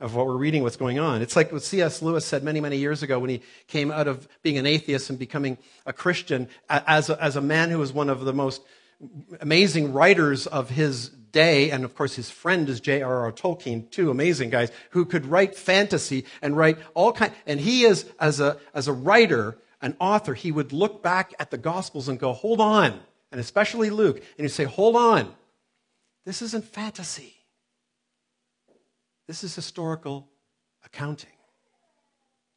of 0.00 0.14
what 0.14 0.26
we're 0.26 0.36
reading, 0.36 0.62
what's 0.62 0.76
going 0.76 0.98
on. 0.98 1.22
It's 1.22 1.36
like 1.36 1.52
what 1.52 1.62
C.S. 1.62 2.02
Lewis 2.02 2.26
said 2.26 2.42
many, 2.42 2.60
many 2.60 2.78
years 2.78 3.02
ago 3.02 3.18
when 3.18 3.30
he 3.30 3.42
came 3.68 3.90
out 3.90 4.08
of 4.08 4.26
being 4.42 4.58
an 4.58 4.66
atheist 4.66 5.08
and 5.08 5.18
becoming 5.18 5.56
a 5.86 5.92
Christian 5.92 6.48
as 6.68 7.10
a, 7.10 7.22
as 7.22 7.36
a 7.36 7.40
man 7.40 7.70
who 7.70 7.78
was 7.78 7.92
one 7.92 8.08
of 8.08 8.24
the 8.24 8.32
most 8.32 8.62
amazing 9.40 9.92
writers 9.92 10.46
of 10.46 10.70
his 10.70 11.08
day, 11.08 11.70
and 11.70 11.84
of 11.84 11.94
course 11.94 12.14
his 12.14 12.30
friend 12.30 12.68
is 12.68 12.80
J.R.R. 12.80 13.30
Tolkien, 13.32 13.90
two 13.90 14.10
amazing 14.10 14.50
guys 14.50 14.70
who 14.90 15.04
could 15.04 15.26
write 15.26 15.54
fantasy 15.54 16.24
and 16.40 16.56
write 16.56 16.78
all 16.94 17.12
kind. 17.12 17.32
And 17.46 17.60
he 17.60 17.84
is 17.84 18.10
as 18.18 18.40
a 18.40 18.58
as 18.72 18.88
a 18.88 18.92
writer, 18.92 19.58
an 19.82 19.96
author, 20.00 20.34
he 20.34 20.50
would 20.50 20.72
look 20.72 21.02
back 21.02 21.34
at 21.38 21.50
the 21.50 21.58
Gospels 21.58 22.08
and 22.08 22.18
go, 22.18 22.32
"Hold 22.32 22.60
on," 22.60 23.00
and 23.34 23.40
especially 23.40 23.90
Luke, 23.90 24.18
and 24.38 24.44
he'd 24.44 24.50
say, 24.50 24.62
"Hold 24.62 24.94
on, 24.94 25.34
this 26.24 26.40
isn't 26.40 26.66
fantasy. 26.66 27.34
This 29.26 29.42
is 29.42 29.56
historical 29.56 30.30
accounting 30.84 31.36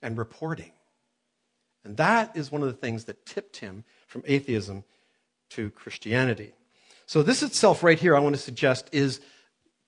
and 0.03 0.19
reporting." 0.19 0.71
And 1.83 1.97
that 1.97 2.37
is 2.37 2.51
one 2.51 2.61
of 2.61 2.67
the 2.67 2.77
things 2.77 3.05
that 3.05 3.25
tipped 3.25 3.57
him 3.57 3.85
from 4.05 4.21
atheism 4.27 4.83
to 5.49 5.71
Christianity. 5.71 6.53
So, 7.07 7.23
this 7.23 7.41
itself, 7.41 7.81
right 7.81 7.97
here, 7.97 8.15
I 8.15 8.19
want 8.19 8.35
to 8.35 8.41
suggest, 8.41 8.87
is 8.91 9.19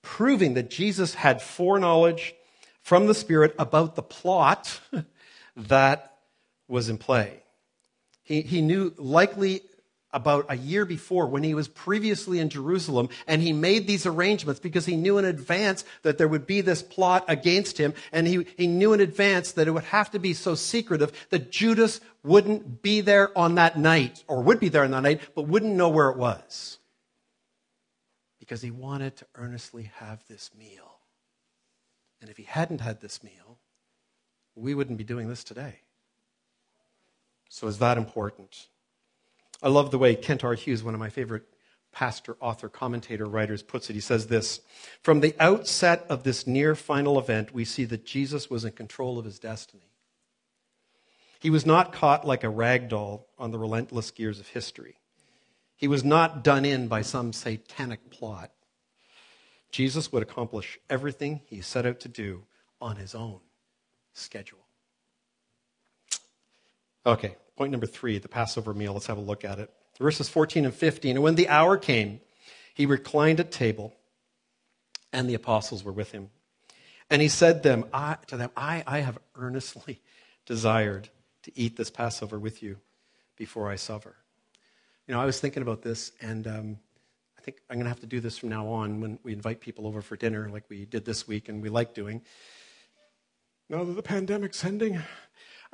proving 0.02 0.54
that 0.54 0.70
Jesus 0.70 1.14
had 1.14 1.40
foreknowledge 1.40 2.34
from 2.82 3.06
the 3.06 3.14
Spirit 3.14 3.54
about 3.60 3.94
the 3.94 4.02
plot 4.02 4.80
that 5.56 6.16
was 6.66 6.88
in 6.88 6.98
play. 6.98 7.44
He, 8.24 8.40
he 8.40 8.60
knew 8.60 8.92
likely 8.96 9.62
about 10.12 10.46
a 10.48 10.56
year 10.56 10.84
before 10.84 11.26
when 11.26 11.42
he 11.42 11.54
was 11.54 11.68
previously 11.68 12.38
in 12.38 12.48
Jerusalem, 12.48 13.08
and 13.26 13.40
he 13.42 13.52
made 13.52 13.86
these 13.86 14.06
arrangements 14.06 14.60
because 14.60 14.86
he 14.86 14.96
knew 14.96 15.18
in 15.18 15.24
advance 15.24 15.84
that 16.02 16.18
there 16.18 16.28
would 16.28 16.46
be 16.46 16.60
this 16.60 16.82
plot 16.82 17.24
against 17.28 17.78
him, 17.78 17.94
and 18.12 18.26
he, 18.26 18.46
he 18.56 18.66
knew 18.66 18.92
in 18.92 19.00
advance 19.00 19.52
that 19.52 19.68
it 19.68 19.72
would 19.72 19.84
have 19.84 20.10
to 20.10 20.18
be 20.18 20.34
so 20.34 20.54
secretive 20.54 21.12
that 21.30 21.50
Judas 21.50 22.00
wouldn't 22.22 22.82
be 22.82 23.00
there 23.00 23.36
on 23.38 23.54
that 23.54 23.78
night, 23.78 24.24
or 24.26 24.42
would 24.42 24.60
be 24.60 24.68
there 24.68 24.84
on 24.84 24.90
that 24.90 25.02
night, 25.02 25.20
but 25.34 25.46
wouldn't 25.46 25.74
know 25.74 25.88
where 25.88 26.10
it 26.10 26.16
was. 26.16 26.78
Because 28.38 28.62
he 28.62 28.70
wanted 28.70 29.16
to 29.16 29.26
earnestly 29.36 29.90
have 29.96 30.24
this 30.28 30.50
meal. 30.58 30.98
And 32.20 32.28
if 32.28 32.36
he 32.36 32.42
hadn't 32.42 32.80
had 32.80 33.00
this 33.00 33.22
meal, 33.22 33.58
we 34.54 34.74
wouldn't 34.74 34.98
be 34.98 35.04
doing 35.04 35.28
this 35.28 35.44
today. 35.44 35.80
So, 37.48 37.66
is 37.66 37.78
that 37.78 37.98
important? 37.98 38.68
I 39.62 39.68
love 39.68 39.90
the 39.90 39.98
way 39.98 40.14
Kent 40.14 40.44
R. 40.44 40.54
Hughes, 40.54 40.82
one 40.82 40.94
of 40.94 41.00
my 41.00 41.10
favorite 41.10 41.44
pastor, 41.92 42.36
author, 42.40 42.68
commentator, 42.68 43.26
writers, 43.26 43.62
puts 43.62 43.90
it. 43.90 43.94
He 43.94 44.00
says 44.00 44.26
this 44.26 44.60
From 45.02 45.20
the 45.20 45.34
outset 45.38 46.06
of 46.08 46.22
this 46.22 46.46
near 46.46 46.74
final 46.74 47.18
event, 47.18 47.52
we 47.52 47.64
see 47.64 47.84
that 47.86 48.06
Jesus 48.06 48.48
was 48.48 48.64
in 48.64 48.72
control 48.72 49.18
of 49.18 49.24
his 49.24 49.38
destiny. 49.38 49.90
He 51.40 51.50
was 51.50 51.64
not 51.64 51.92
caught 51.92 52.26
like 52.26 52.44
a 52.44 52.50
rag 52.50 52.88
doll 52.88 53.26
on 53.38 53.50
the 53.50 53.58
relentless 53.58 54.10
gears 54.10 54.40
of 54.40 54.48
history. 54.48 54.96
He 55.74 55.88
was 55.88 56.04
not 56.04 56.44
done 56.44 56.66
in 56.66 56.88
by 56.88 57.00
some 57.00 57.32
satanic 57.32 58.10
plot. 58.10 58.50
Jesus 59.70 60.12
would 60.12 60.22
accomplish 60.22 60.78
everything 60.90 61.40
he 61.46 61.62
set 61.62 61.86
out 61.86 62.00
to 62.00 62.08
do 62.08 62.44
on 62.80 62.96
his 62.96 63.14
own 63.14 63.40
schedule. 64.12 64.66
Okay, 67.06 67.36
Point 67.60 67.72
number 67.72 67.86
three, 67.86 68.16
the 68.16 68.26
Passover 68.26 68.72
meal. 68.72 68.94
Let's 68.94 69.08
have 69.08 69.18
a 69.18 69.20
look 69.20 69.44
at 69.44 69.58
it. 69.58 69.70
Verses 69.98 70.30
14 70.30 70.64
and 70.64 70.72
15. 70.72 71.16
And 71.16 71.22
when 71.22 71.34
the 71.34 71.50
hour 71.50 71.76
came, 71.76 72.22
he 72.72 72.86
reclined 72.86 73.38
at 73.38 73.52
table, 73.52 73.92
and 75.12 75.28
the 75.28 75.34
apostles 75.34 75.84
were 75.84 75.92
with 75.92 76.10
him. 76.12 76.30
And 77.10 77.20
he 77.20 77.28
said 77.28 77.62
them, 77.62 77.84
I, 77.92 78.16
to 78.28 78.38
them, 78.38 78.50
I, 78.56 78.82
I 78.86 79.00
have 79.00 79.18
earnestly 79.36 80.00
desired 80.46 81.10
to 81.42 81.52
eat 81.54 81.76
this 81.76 81.90
Passover 81.90 82.38
with 82.38 82.62
you 82.62 82.78
before 83.36 83.68
I 83.68 83.76
suffer. 83.76 84.16
You 85.06 85.12
know, 85.12 85.20
I 85.20 85.26
was 85.26 85.38
thinking 85.38 85.62
about 85.62 85.82
this, 85.82 86.12
and 86.22 86.46
um, 86.46 86.78
I 87.36 87.42
think 87.42 87.58
I'm 87.68 87.76
going 87.76 87.84
to 87.84 87.90
have 87.90 88.00
to 88.00 88.06
do 88.06 88.20
this 88.20 88.38
from 88.38 88.48
now 88.48 88.68
on 88.68 89.02
when 89.02 89.18
we 89.22 89.34
invite 89.34 89.60
people 89.60 89.86
over 89.86 90.00
for 90.00 90.16
dinner, 90.16 90.48
like 90.48 90.64
we 90.70 90.86
did 90.86 91.04
this 91.04 91.28
week 91.28 91.50
and 91.50 91.60
we 91.60 91.68
like 91.68 91.92
doing. 91.92 92.22
Now 93.68 93.84
that 93.84 93.92
the 93.92 94.02
pandemic's 94.02 94.64
ending, 94.64 95.02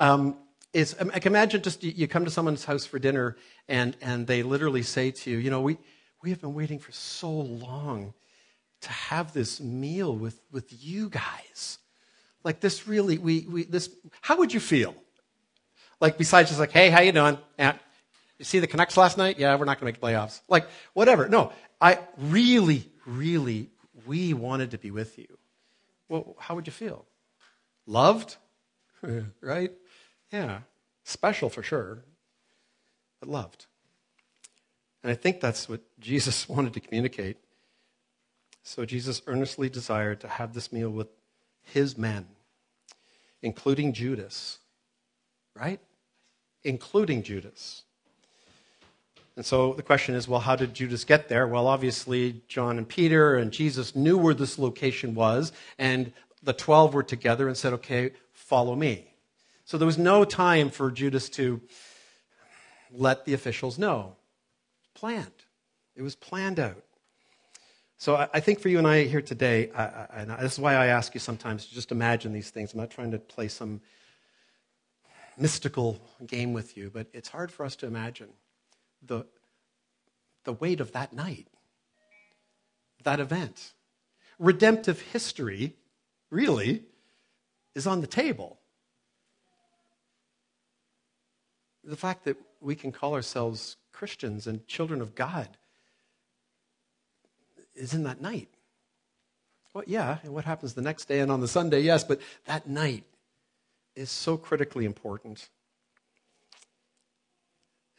um, 0.00 0.36
is 0.72 0.96
um, 1.00 1.10
I 1.14 1.20
can 1.20 1.32
imagine 1.32 1.62
just 1.62 1.82
you 1.82 2.06
come 2.06 2.24
to 2.24 2.30
someone's 2.30 2.64
house 2.64 2.84
for 2.84 2.98
dinner 2.98 3.36
and, 3.68 3.96
and 4.00 4.26
they 4.26 4.42
literally 4.42 4.82
say 4.82 5.10
to 5.10 5.30
you, 5.30 5.38
you 5.38 5.50
know, 5.50 5.60
we, 5.60 5.78
we 6.22 6.30
have 6.30 6.40
been 6.40 6.54
waiting 6.54 6.78
for 6.78 6.92
so 6.92 7.30
long 7.30 8.14
to 8.82 8.88
have 8.90 9.32
this 9.32 9.60
meal 9.60 10.14
with, 10.14 10.40
with 10.52 10.72
you 10.84 11.08
guys. 11.08 11.78
Like 12.44 12.60
this 12.60 12.86
really, 12.86 13.18
we, 13.18 13.46
we, 13.48 13.64
this, 13.64 13.90
how 14.20 14.36
would 14.38 14.52
you 14.52 14.60
feel? 14.60 14.94
Like 16.00 16.18
besides 16.18 16.50
just 16.50 16.60
like, 16.60 16.72
hey, 16.72 16.90
how 16.90 17.00
you 17.00 17.12
doing? 17.12 17.38
Yeah. 17.58 17.74
You 18.38 18.44
see 18.44 18.58
the 18.58 18.66
Canucks 18.66 18.96
last 18.96 19.16
night? 19.16 19.38
Yeah, 19.38 19.54
we're 19.56 19.64
not 19.64 19.80
going 19.80 19.92
to 19.92 19.98
make 19.98 20.00
the 20.00 20.06
playoffs. 20.06 20.40
Like, 20.46 20.66
whatever. 20.92 21.26
No, 21.28 21.52
I 21.80 21.98
really, 22.18 22.90
really, 23.06 23.70
we 24.06 24.34
wanted 24.34 24.72
to 24.72 24.78
be 24.78 24.90
with 24.90 25.18
you. 25.18 25.38
Well, 26.08 26.36
how 26.38 26.54
would 26.54 26.66
you 26.66 26.72
feel? 26.72 27.06
Loved? 27.86 28.36
right? 29.40 29.72
Yeah, 30.36 30.58
special 31.02 31.48
for 31.48 31.62
sure, 31.62 32.04
but 33.20 33.28
loved. 33.30 33.64
And 35.02 35.10
I 35.10 35.14
think 35.14 35.40
that's 35.40 35.66
what 35.66 35.80
Jesus 35.98 36.46
wanted 36.54 36.74
to 36.74 36.80
communicate. 36.80 37.38
So 38.62 38.84
Jesus 38.84 39.22
earnestly 39.26 39.70
desired 39.70 40.20
to 40.20 40.28
have 40.28 40.52
this 40.52 40.70
meal 40.72 40.90
with 40.90 41.08
his 41.62 41.96
men, 41.96 42.26
including 43.40 43.94
Judas, 43.94 44.58
right? 45.54 45.80
Including 46.64 47.22
Judas. 47.22 47.84
And 49.36 49.46
so 49.46 49.72
the 49.72 49.82
question 49.82 50.14
is 50.14 50.28
well, 50.28 50.40
how 50.40 50.56
did 50.56 50.74
Judas 50.74 51.04
get 51.04 51.30
there? 51.30 51.46
Well, 51.46 51.66
obviously, 51.66 52.42
John 52.46 52.76
and 52.76 52.86
Peter 52.86 53.36
and 53.36 53.52
Jesus 53.52 53.96
knew 53.96 54.18
where 54.18 54.34
this 54.34 54.58
location 54.58 55.14
was, 55.14 55.52
and 55.78 56.12
the 56.42 56.52
12 56.52 56.92
were 56.92 57.02
together 57.02 57.48
and 57.48 57.56
said, 57.56 57.72
okay, 57.72 58.10
follow 58.34 58.76
me. 58.76 59.15
So 59.66 59.78
there 59.78 59.86
was 59.86 59.98
no 59.98 60.24
time 60.24 60.70
for 60.70 60.92
Judas 60.92 61.28
to 61.30 61.60
let 62.92 63.24
the 63.24 63.34
officials 63.34 63.80
know. 63.80 64.14
Planned. 64.94 65.44
It 65.96 66.02
was 66.02 66.14
planned 66.14 66.60
out. 66.60 66.84
So 67.98 68.28
I 68.32 68.38
think 68.38 68.60
for 68.60 68.68
you 68.68 68.78
and 68.78 68.86
I 68.86 69.04
here 69.04 69.22
today, 69.22 69.70
I, 69.74 69.82
I, 69.82 70.06
and 70.18 70.30
this 70.38 70.52
is 70.52 70.60
why 70.60 70.74
I 70.74 70.86
ask 70.86 71.14
you 71.14 71.20
sometimes 71.20 71.66
to 71.66 71.74
just 71.74 71.90
imagine 71.90 72.32
these 72.32 72.50
things. 72.50 72.72
I'm 72.72 72.78
not 72.78 72.90
trying 72.90 73.10
to 73.10 73.18
play 73.18 73.48
some 73.48 73.80
mystical 75.36 76.00
game 76.26 76.52
with 76.52 76.76
you, 76.76 76.88
but 76.88 77.08
it's 77.12 77.28
hard 77.28 77.50
for 77.50 77.66
us 77.66 77.74
to 77.76 77.86
imagine 77.86 78.28
the, 79.02 79.26
the 80.44 80.52
weight 80.52 80.80
of 80.80 80.92
that 80.92 81.12
night, 81.12 81.48
that 83.02 83.18
event. 83.18 83.72
Redemptive 84.38 85.00
history, 85.00 85.74
really, 86.30 86.84
is 87.74 87.86
on 87.86 88.00
the 88.00 88.06
table. 88.06 88.60
The 91.86 91.96
fact 91.96 92.24
that 92.24 92.36
we 92.60 92.74
can 92.74 92.92
call 92.92 93.14
ourselves 93.14 93.76
Christians 93.92 94.46
and 94.46 94.66
children 94.66 95.00
of 95.00 95.14
God 95.14 95.48
is 97.74 97.94
in 97.94 98.02
that 98.02 98.20
night. 98.20 98.48
Well, 99.72 99.84
yeah, 99.86 100.18
and 100.22 100.34
what 100.34 100.44
happens 100.44 100.74
the 100.74 100.82
next 100.82 101.06
day 101.06 101.20
and 101.20 101.30
on 101.30 101.40
the 101.40 101.48
Sunday, 101.48 101.80
yes, 101.80 102.02
but 102.02 102.20
that 102.46 102.66
night 102.68 103.04
is 103.94 104.10
so 104.10 104.36
critically 104.36 104.84
important. 104.84 105.48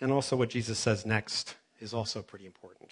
And 0.01 0.11
also, 0.11 0.35
what 0.35 0.49
Jesus 0.49 0.77
says 0.77 1.05
next 1.05 1.55
is 1.79 1.93
also 1.93 2.21
pretty 2.21 2.45
important. 2.45 2.89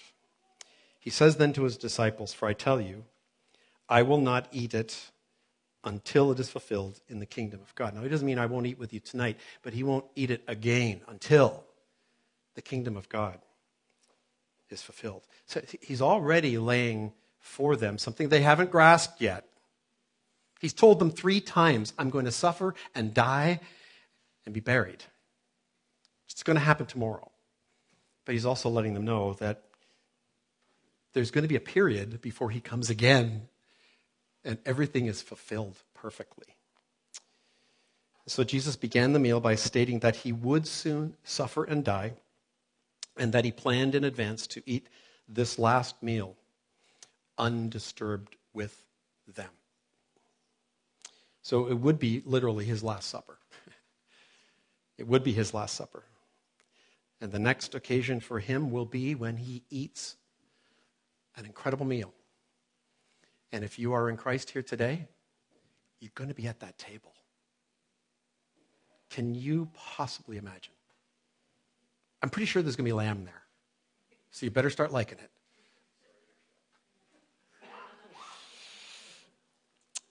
He 1.00 1.10
says 1.10 1.38
then 1.38 1.54
to 1.54 1.64
his 1.64 1.78
disciples, 1.78 2.34
For 2.34 2.48
I 2.48 2.54
tell 2.54 2.82
you, 2.82 3.06
I 3.88 4.02
will 4.02 4.20
not 4.20 4.48
eat 4.52 4.74
it 4.74 5.12
until 5.86 6.32
it 6.32 6.40
is 6.40 6.50
fulfilled 6.50 7.00
in 7.08 7.20
the 7.20 7.26
kingdom 7.26 7.62
of 7.62 7.74
God. 7.76 7.94
Now, 7.94 8.02
he 8.02 8.10
doesn't 8.10 8.26
mean 8.26 8.40
I 8.40 8.48
won't 8.48 8.66
eat 8.66 8.80
with 8.80 8.92
you 8.92 9.00
tonight, 9.00 9.38
but 9.62 9.74
he 9.74 9.84
won't 9.84 10.06
eat 10.16 10.32
it 10.32 10.44
again 10.48 11.02
until 11.08 11.64
the 12.56 12.62
kingdom 12.62 12.98
of 12.98 13.08
God 13.08 13.40
is 14.70 14.82
fulfilled. 14.82 15.24
So 15.46 15.62
he's 15.82 16.02
already 16.02 16.58
laying 16.58 17.14
for 17.40 17.76
them 17.76 17.98
something 18.00 18.30
they 18.30 18.42
haven't 18.42 18.72
grasped 18.72 19.22
yet. 19.22 19.46
He's 20.60 20.74
told 20.74 21.00
them 21.00 21.12
three 21.12 21.40
times, 21.40 21.94
I'm 22.00 22.10
going 22.10 22.26
to 22.26 22.32
suffer 22.32 22.74
and 22.96 23.14
die 23.14 23.60
and 24.46 24.54
be 24.54 24.62
buried. 24.62 25.04
It's 26.30 26.44
going 26.44 26.58
to 26.58 26.64
happen 26.64 26.88
tomorrow. 26.88 27.32
But 28.26 28.34
he's 28.34 28.46
also 28.46 28.70
letting 28.70 28.96
them 28.96 29.06
know 29.06 29.34
that 29.34 29.62
there's 31.14 31.30
going 31.30 31.44
to 31.44 31.48
be 31.48 31.56
a 31.56 31.62
period 31.62 32.22
before 32.22 32.50
he 32.50 32.60
comes 32.60 32.90
again 32.90 33.48
and 34.46 34.60
everything 34.66 35.08
is 35.08 35.22
fulfilled 35.22 35.76
perfectly. 35.94 36.56
So 38.28 38.44
Jesus 38.44 38.76
began 38.76 39.14
the 39.14 39.20
meal 39.20 39.40
by 39.40 39.56
stating 39.56 40.00
that 40.00 40.18
he 40.18 40.32
would 40.32 40.66
soon 40.68 41.16
suffer 41.24 41.64
and 41.64 41.84
die, 41.84 42.14
and 43.18 43.34
that 43.34 43.46
he 43.46 43.52
planned 43.52 43.96
in 43.96 44.04
advance 44.04 44.48
to 44.48 44.64
eat 44.66 44.88
this 45.28 45.60
last 45.60 46.02
meal 46.02 46.36
undisturbed 47.38 48.36
with 48.54 48.84
them. 49.28 49.50
So 51.42 51.68
it 51.68 51.76
would 51.76 52.00
be 52.00 52.24
literally 52.26 52.66
his 52.66 52.84
last 52.84 53.10
supper. 53.10 53.38
it 54.98 55.08
would 55.08 55.24
be 55.24 55.34
his 55.34 55.54
last 55.54 55.76
supper. 55.76 56.04
And 57.22 57.32
the 57.32 57.40
next 57.40 57.76
occasion 57.76 58.20
for 58.20 58.40
him 58.40 58.72
will 58.72 58.86
be 58.86 59.16
when 59.16 59.38
he 59.38 59.64
eats 59.70 60.16
an 61.36 61.46
incredible 61.46 61.86
meal. 61.86 62.14
And 63.52 63.64
if 63.64 63.80
you 63.80 63.94
are 63.94 64.10
in 64.10 64.18
Christ 64.18 64.50
here 64.50 64.62
today, 64.62 65.08
you're 66.00 66.12
going 66.16 66.30
to 66.30 66.36
be 66.36 66.48
at 66.48 66.60
that 66.60 66.78
table. 66.78 67.14
Can 69.10 69.34
you 69.34 69.70
possibly 69.74 70.38
imagine? 70.38 70.74
I'm 72.22 72.30
pretty 72.30 72.48
sure 72.48 72.62
there's 72.62 72.76
going 72.76 72.86
to 72.86 72.90
be 72.90 72.94
lamb 72.94 73.24
there. 73.24 73.44
So 74.32 74.46
you 74.46 74.52
better 74.52 74.70
start 74.70 74.92
liking 74.92 75.20
it. 75.20 75.32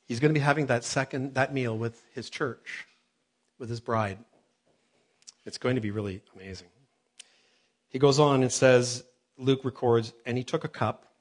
He's 0.06 0.20
going 0.20 0.30
to 0.32 0.38
be 0.38 0.44
having 0.44 0.66
that 0.66 0.84
second 0.84 1.34
that 1.34 1.52
meal 1.52 1.76
with 1.76 2.02
his 2.14 2.28
church, 2.30 2.86
with 3.58 3.68
his 3.70 3.80
bride. 3.80 4.18
It's 5.46 5.58
going 5.58 5.74
to 5.74 5.80
be 5.80 5.90
really 5.90 6.22
amazing. 6.34 6.68
He 7.88 7.98
goes 7.98 8.18
on 8.18 8.42
and 8.42 8.52
says, 8.52 9.04
Luke 9.38 9.64
records, 9.64 10.12
and 10.26 10.36
he 10.36 10.44
took 10.44 10.64
a 10.64 10.68
cup. 10.68 11.13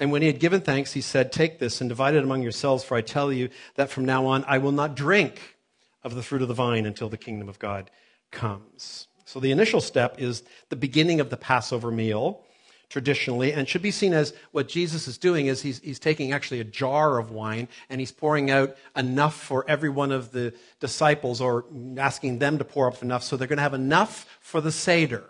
And 0.00 0.12
when 0.12 0.22
he 0.22 0.28
had 0.28 0.38
given 0.38 0.60
thanks, 0.60 0.92
he 0.92 1.00
said, 1.00 1.32
Take 1.32 1.58
this 1.58 1.80
and 1.80 1.88
divide 1.88 2.14
it 2.14 2.22
among 2.22 2.42
yourselves, 2.42 2.84
for 2.84 2.96
I 2.96 3.00
tell 3.00 3.32
you 3.32 3.48
that 3.74 3.90
from 3.90 4.04
now 4.04 4.26
on 4.26 4.44
I 4.46 4.58
will 4.58 4.72
not 4.72 4.94
drink 4.94 5.56
of 6.04 6.14
the 6.14 6.22
fruit 6.22 6.42
of 6.42 6.48
the 6.48 6.54
vine 6.54 6.86
until 6.86 7.08
the 7.08 7.16
kingdom 7.16 7.48
of 7.48 7.58
God 7.58 7.90
comes. 8.30 9.08
So 9.24 9.40
the 9.40 9.50
initial 9.50 9.80
step 9.80 10.16
is 10.18 10.42
the 10.68 10.76
beginning 10.76 11.20
of 11.20 11.30
the 11.30 11.36
Passover 11.36 11.90
meal 11.90 12.44
traditionally 12.88 13.52
and 13.52 13.68
should 13.68 13.82
be 13.82 13.90
seen 13.90 14.14
as 14.14 14.32
what 14.52 14.68
Jesus 14.68 15.06
is 15.06 15.18
doing 15.18 15.46
is 15.46 15.60
he's, 15.60 15.80
he's 15.80 15.98
taking 15.98 16.32
actually 16.32 16.60
a 16.60 16.64
jar 16.64 17.18
of 17.18 17.30
wine 17.30 17.68
and 17.90 18.00
he's 18.00 18.12
pouring 18.12 18.50
out 18.50 18.76
enough 18.96 19.34
for 19.34 19.68
every 19.68 19.90
one 19.90 20.10
of 20.10 20.32
the 20.32 20.54
disciples 20.80 21.40
or 21.40 21.66
asking 21.98 22.38
them 22.38 22.56
to 22.56 22.64
pour 22.64 22.88
up 22.88 23.02
enough 23.02 23.22
so 23.22 23.36
they're 23.36 23.48
going 23.48 23.58
to 23.58 23.62
have 23.62 23.74
enough 23.74 24.38
for 24.40 24.60
the 24.60 24.72
Seder. 24.72 25.28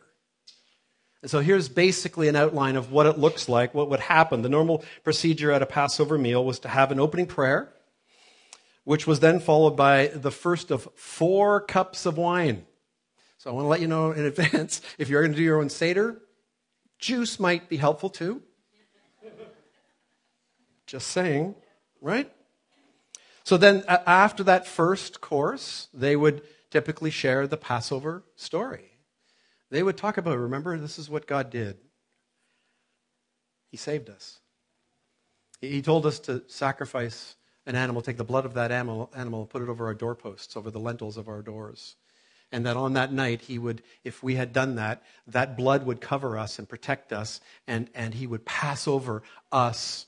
And 1.23 1.31
so 1.31 1.41
here's 1.41 1.69
basically 1.69 2.29
an 2.29 2.37
outline 2.37 2.77
of 2.77 2.93
what 2.93 3.07
it 3.07 3.19
looks 3.19 3.49
like, 3.49 3.75
what 3.75 3.91
would 3.91 4.01
happen. 4.01 4.43
The 4.43 4.49
normal 4.49 4.85
procedure 5.03 5.51
at 5.51 5.63
a 5.63 5.67
Passover 5.67 6.17
meal 6.17 6.45
was 6.45 6.61
to 6.61 6.69
have 6.69 6.93
an 6.93 7.01
opening 7.01 7.27
prayer, 7.27 7.73
which 8.85 9.07
was 9.07 9.21
then 9.21 9.41
followed 9.41 9.77
by 9.77 10.09
the 10.09 10.31
first 10.31 10.71
of 10.71 10.89
four 10.95 11.61
cups 11.61 12.07
of 12.07 12.17
wine. 12.17 12.67
So 13.39 13.51
I 13.51 13.53
want 13.53 13.65
to 13.65 13.69
let 13.69 13.81
you 13.81 13.89
know 13.89 14.13
in 14.13 14.25
advance 14.25 14.81
if 14.99 15.09
you're 15.09 15.23
going 15.23 15.33
to 15.33 15.39
do 15.39 15.45
your 15.45 15.61
own 15.61 15.71
Seder, 15.71 16.21
juice 16.99 17.41
might 17.41 17.69
be 17.69 17.77
helpful 17.77 18.11
too. 18.11 18.43
Just 20.87 21.09
saying, 21.09 21.55
right? 22.01 22.33
So 23.45 23.57
then 23.57 23.85
after 23.89 24.43
that 24.45 24.67
first 24.67 25.21
course, 25.21 25.89
they 25.93 26.17
would 26.17 26.43
typically 26.71 27.11
share 27.11 27.47
the 27.47 27.57
Passover 27.57 28.23
story. 28.37 28.88
They 29.71 29.83
would 29.83 29.97
talk 29.97 30.17
about, 30.17 30.39
remember, 30.39 30.77
this 30.79 30.99
is 30.99 31.11
what 31.11 31.27
God 31.27 31.51
did. 31.51 31.77
He 33.71 33.77
saved 33.77 34.09
us. 34.09 34.41
He 35.61 35.83
told 35.83 36.07
us 36.07 36.21
to 36.21 36.43
sacrifice 36.47 37.37
an 37.67 37.75
animal, 37.75 38.01
take 38.01 38.17
the 38.17 38.25
blood 38.25 38.47
of 38.47 38.55
that 38.55 38.73
animal, 38.73 39.11
animal 39.15 39.45
put 39.47 39.63
it 39.63 39.69
over 39.69 39.87
our 39.87 39.95
doorposts, 39.95 40.57
over 40.57 40.71
the 40.71 40.81
lintels 40.81 41.17
of 41.17 41.29
our 41.29 41.43
doors. 41.43 41.97
And 42.51 42.65
that 42.65 42.79
on 42.79 42.95
that 42.95 43.13
night, 43.13 43.43
he 43.43 43.59
would, 43.59 43.83
if 44.05 44.23
we 44.23 44.37
had 44.37 44.55
done 44.55 44.77
that, 44.77 45.03
that 45.27 45.57
blood 45.57 45.85
would 45.85 46.01
cover 46.01 46.39
us 46.39 46.59
and 46.59 46.67
protect 46.67 47.13
us, 47.13 47.43
and, 47.67 47.91
and 47.95 48.15
he 48.15 48.27
would 48.27 48.47
pass 48.47 48.89
over 48.89 49.23
us, 49.53 50.07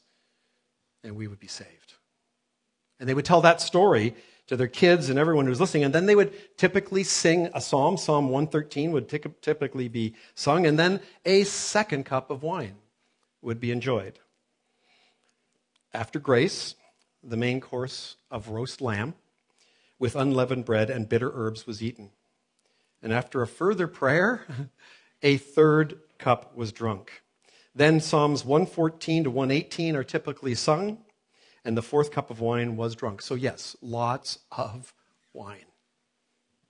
and 1.05 1.16
we 1.16 1.29
would 1.29 1.40
be 1.40 1.49
saved. 1.49 1.94
And 2.99 3.07
they 3.07 3.12
would 3.12 3.27
tell 3.27 3.42
that 3.42 3.61
story 3.61 4.14
to 4.51 4.57
their 4.57 4.67
kids 4.67 5.09
and 5.09 5.17
everyone 5.17 5.47
who's 5.47 5.61
listening, 5.61 5.85
and 5.85 5.95
then 5.95 6.07
they 6.07 6.17
would 6.17 6.33
typically 6.59 7.05
sing 7.05 7.49
a 7.55 7.61
psalm. 7.61 7.97
Psalm 7.97 8.31
113 8.31 8.91
would 8.91 9.09
typically 9.41 9.87
be 9.87 10.13
sung, 10.35 10.67
and 10.67 10.77
then 10.77 10.99
a 11.25 11.45
second 11.45 12.05
cup 12.05 12.33
of 12.33 12.43
wine 12.43 12.75
would 13.43 13.61
be 13.61 13.71
enjoyed. 13.71 14.19
After 15.95 16.19
grace, 16.19 16.75
the 17.23 17.37
main 17.37 17.61
course 17.61 18.17
of 18.29 18.49
roast 18.49 18.81
lamb 18.81 19.15
with 20.01 20.17
unleavened 20.17 20.65
bread 20.65 20.91
and 20.91 21.09
bitter 21.09 21.31
herbs 21.33 21.65
was 21.65 21.81
eaten. 21.81 22.11
And 23.01 23.13
after 23.13 23.43
a 23.43 23.47
further 23.47 23.87
prayer, 23.87 24.49
a 25.23 25.37
third 25.37 26.01
cup 26.19 26.57
was 26.57 26.73
drunk. 26.73 27.23
Then 27.73 28.01
Psalms 28.01 28.45
114 28.45 29.23
to 29.23 29.31
118 29.31 29.95
are 29.95 30.03
typically 30.03 30.57
sung, 30.57 30.99
and 31.64 31.77
the 31.77 31.83
fourth 31.83 32.11
cup 32.11 32.31
of 32.31 32.40
wine 32.40 32.77
was 32.77 32.94
drunk. 32.94 33.23
So, 33.23 33.35
yes, 33.35 33.77
lots 33.83 34.38
of 34.51 34.92
wine. 35.33 35.66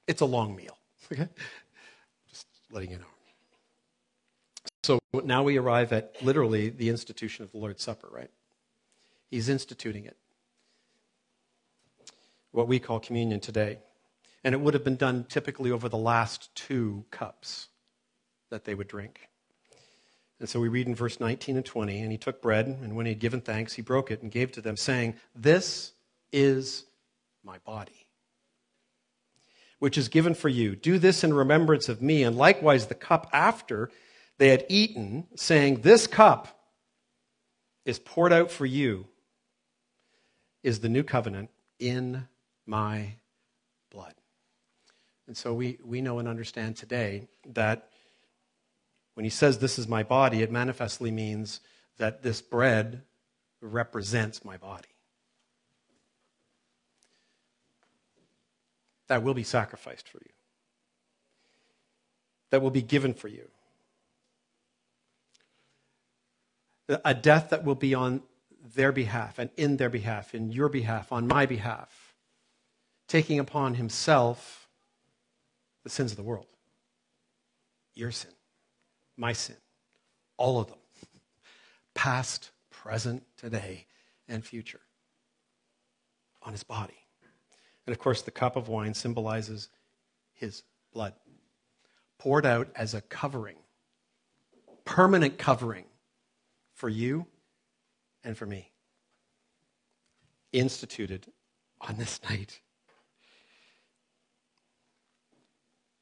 It's 0.07 0.21
a 0.21 0.27
long 0.27 0.57
meal. 0.57 0.77
Okay? 1.13 1.27
Just 2.29 2.47
letting 2.71 2.93
you 2.93 2.99
know. 2.99 3.05
So 4.85 5.01
now 5.25 5.43
we 5.43 5.59
arrive 5.59 5.93
at 5.93 6.15
literally 6.23 6.69
the 6.69 6.89
institution 6.89 7.45
of 7.45 7.51
the 7.51 7.59
Lord's 7.59 7.83
Supper, 7.83 8.09
right? 8.13 8.31
He's 9.29 9.49
instituting 9.49 10.05
it 10.05 10.17
what 12.53 12.69
we 12.69 12.79
call 12.79 13.01
communion 13.01 13.41
today. 13.41 13.79
And 14.43 14.55
it 14.55 14.61
would 14.61 14.75
have 14.75 14.85
been 14.85 14.97
done 14.97 15.25
typically 15.29 15.71
over 15.71 15.89
the 15.89 15.99
last 15.99 16.55
two 16.55 17.05
cups 17.11 17.69
that 18.51 18.65
they 18.65 18.75
would 18.75 18.89
drink. 18.89 19.29
And 20.41 20.49
so 20.49 20.59
we 20.59 20.69
read 20.69 20.87
in 20.87 20.95
verse 20.95 21.21
19 21.21 21.57
and 21.57 21.65
20, 21.65 22.01
and 22.01 22.11
he 22.11 22.17
took 22.17 22.41
bread, 22.41 22.67
and 22.67 22.97
when 22.97 23.05
he 23.05 23.13
had 23.13 23.21
given 23.21 23.43
thanks, 23.43 23.75
he 23.75 23.83
broke 23.83 24.11
it 24.11 24.23
and 24.23 24.33
gave 24.33 24.51
to 24.53 24.63
them, 24.63 24.77
saying, 24.77 25.15
This 25.37 25.93
is 26.33 26.87
my 27.45 27.59
body, 27.59 28.07
which 29.79 29.99
is 29.99 30.09
given 30.09 30.33
for 30.33 30.49
you. 30.49 30.75
Do 30.75 30.99
this 30.99 31.23
in 31.23 31.35
remembrance 31.35 31.91
of 31.91 32.01
me. 32.01 32.23
And 32.23 32.37
likewise, 32.37 32.87
the 32.87 32.95
cup 32.95 33.29
after 33.35 33.91
they 34.39 34.49
had 34.49 34.65
eaten, 34.71 35.27
saying, 35.37 35.83
This 35.83 36.07
cup 36.07 36.49
is 37.85 37.99
poured 37.99 38.33
out 38.33 38.51
for 38.51 38.65
you, 38.65 39.07
is 40.63 40.81
the 40.81 40.89
new 40.89 41.03
covenant 41.03 41.51
in 41.79 42.27
my 42.65 43.15
blood. 43.91 44.15
And 45.27 45.37
so 45.37 45.53
we, 45.53 45.79
we 45.85 46.01
know 46.01 46.19
and 46.19 46.27
understand 46.27 46.77
today 46.77 47.29
that 47.53 47.91
when 49.15 49.25
he 49.25 49.31
says, 49.31 49.59
This 49.59 49.79
is 49.79 49.89
my 49.89 50.03
body, 50.03 50.43
it 50.43 50.51
manifestly 50.51 51.11
means 51.11 51.61
that 51.99 52.23
this 52.23 52.41
bread 52.41 53.03
represents 53.61 54.45
my 54.45 54.57
body. 54.57 54.89
That 59.09 59.23
will 59.23 59.35
be 59.35 59.43
sacrificed 59.43 60.09
for 60.09 60.19
you, 60.19 60.33
that 62.51 62.63
will 62.63 62.71
be 62.71 62.83
given 62.83 63.15
for 63.15 63.29
you. 63.29 63.49
A 67.05 67.15
death 67.15 67.51
that 67.51 67.65
will 67.65 67.77
be 67.77 67.95
on 67.95 68.23
their 68.75 68.91
behalf 68.91 69.39
and 69.39 69.51
in 69.57 69.77
their 69.77 69.91
behalf, 69.91 70.35
in 70.35 70.51
your 70.51 70.69
behalf, 70.69 71.13
on 71.13 71.29
my 71.29 71.47
behalf 71.47 72.11
taking 73.11 73.41
upon 73.41 73.75
himself 73.75 74.69
the 75.83 75.91
sins 75.91 76.13
of 76.13 76.17
the 76.17 76.23
world. 76.23 76.47
Your 77.95 78.13
sin, 78.13 78.31
my 79.21 79.35
sin, 79.35 79.57
all 80.39 80.59
of 80.59 80.69
them, 80.69 80.79
past, 81.95 82.51
present, 82.71 83.23
today, 83.37 83.87
and 84.27 84.43
future, 84.43 84.81
on 86.43 86.53
his 86.53 86.63
body. 86.63 86.97
And 87.87 87.93
of 87.93 87.99
course, 87.99 88.23
the 88.23 88.31
cup 88.31 88.57
of 88.57 88.69
wine 88.69 88.95
symbolizes 88.95 89.69
his 90.33 90.63
blood, 90.95 91.13
poured 92.19 92.47
out 92.47 92.69
as 92.75 92.95
a 92.95 93.03
covering, 93.03 93.57
permanent 94.87 95.37
covering 95.37 95.85
for 96.75 96.89
you 96.89 97.27
and 98.25 98.39
for 98.39 98.47
me, 98.47 98.71
instituted 100.53 101.27
on 101.83 101.97
this 101.97 102.21
night. 102.31 102.61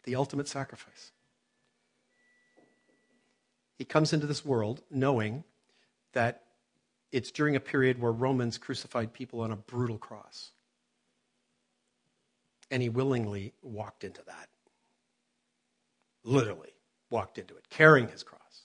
The 0.04 0.14
ultimate 0.14 0.46
sacrifice. 0.46 1.10
He 3.78 3.84
comes 3.84 4.12
into 4.12 4.26
this 4.26 4.44
world 4.44 4.82
knowing 4.90 5.44
that 6.12 6.42
it's 7.12 7.30
during 7.30 7.56
a 7.56 7.60
period 7.60 8.00
where 8.00 8.12
Romans 8.12 8.58
crucified 8.58 9.12
people 9.12 9.40
on 9.40 9.52
a 9.52 9.56
brutal 9.56 9.98
cross. 9.98 10.50
And 12.70 12.82
he 12.82 12.88
willingly 12.88 13.54
walked 13.62 14.04
into 14.04 14.20
that. 14.26 14.48
Literally 16.24 16.74
walked 17.08 17.38
into 17.38 17.56
it, 17.56 17.70
carrying 17.70 18.08
his 18.08 18.22
cross. 18.22 18.64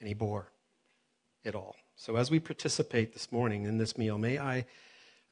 And 0.00 0.08
he 0.08 0.14
bore 0.14 0.52
it 1.44 1.54
all. 1.54 1.76
So 1.96 2.16
as 2.16 2.30
we 2.30 2.38
participate 2.38 3.12
this 3.12 3.32
morning 3.32 3.64
in 3.64 3.76
this 3.76 3.98
meal, 3.98 4.16
may 4.16 4.38
I 4.38 4.64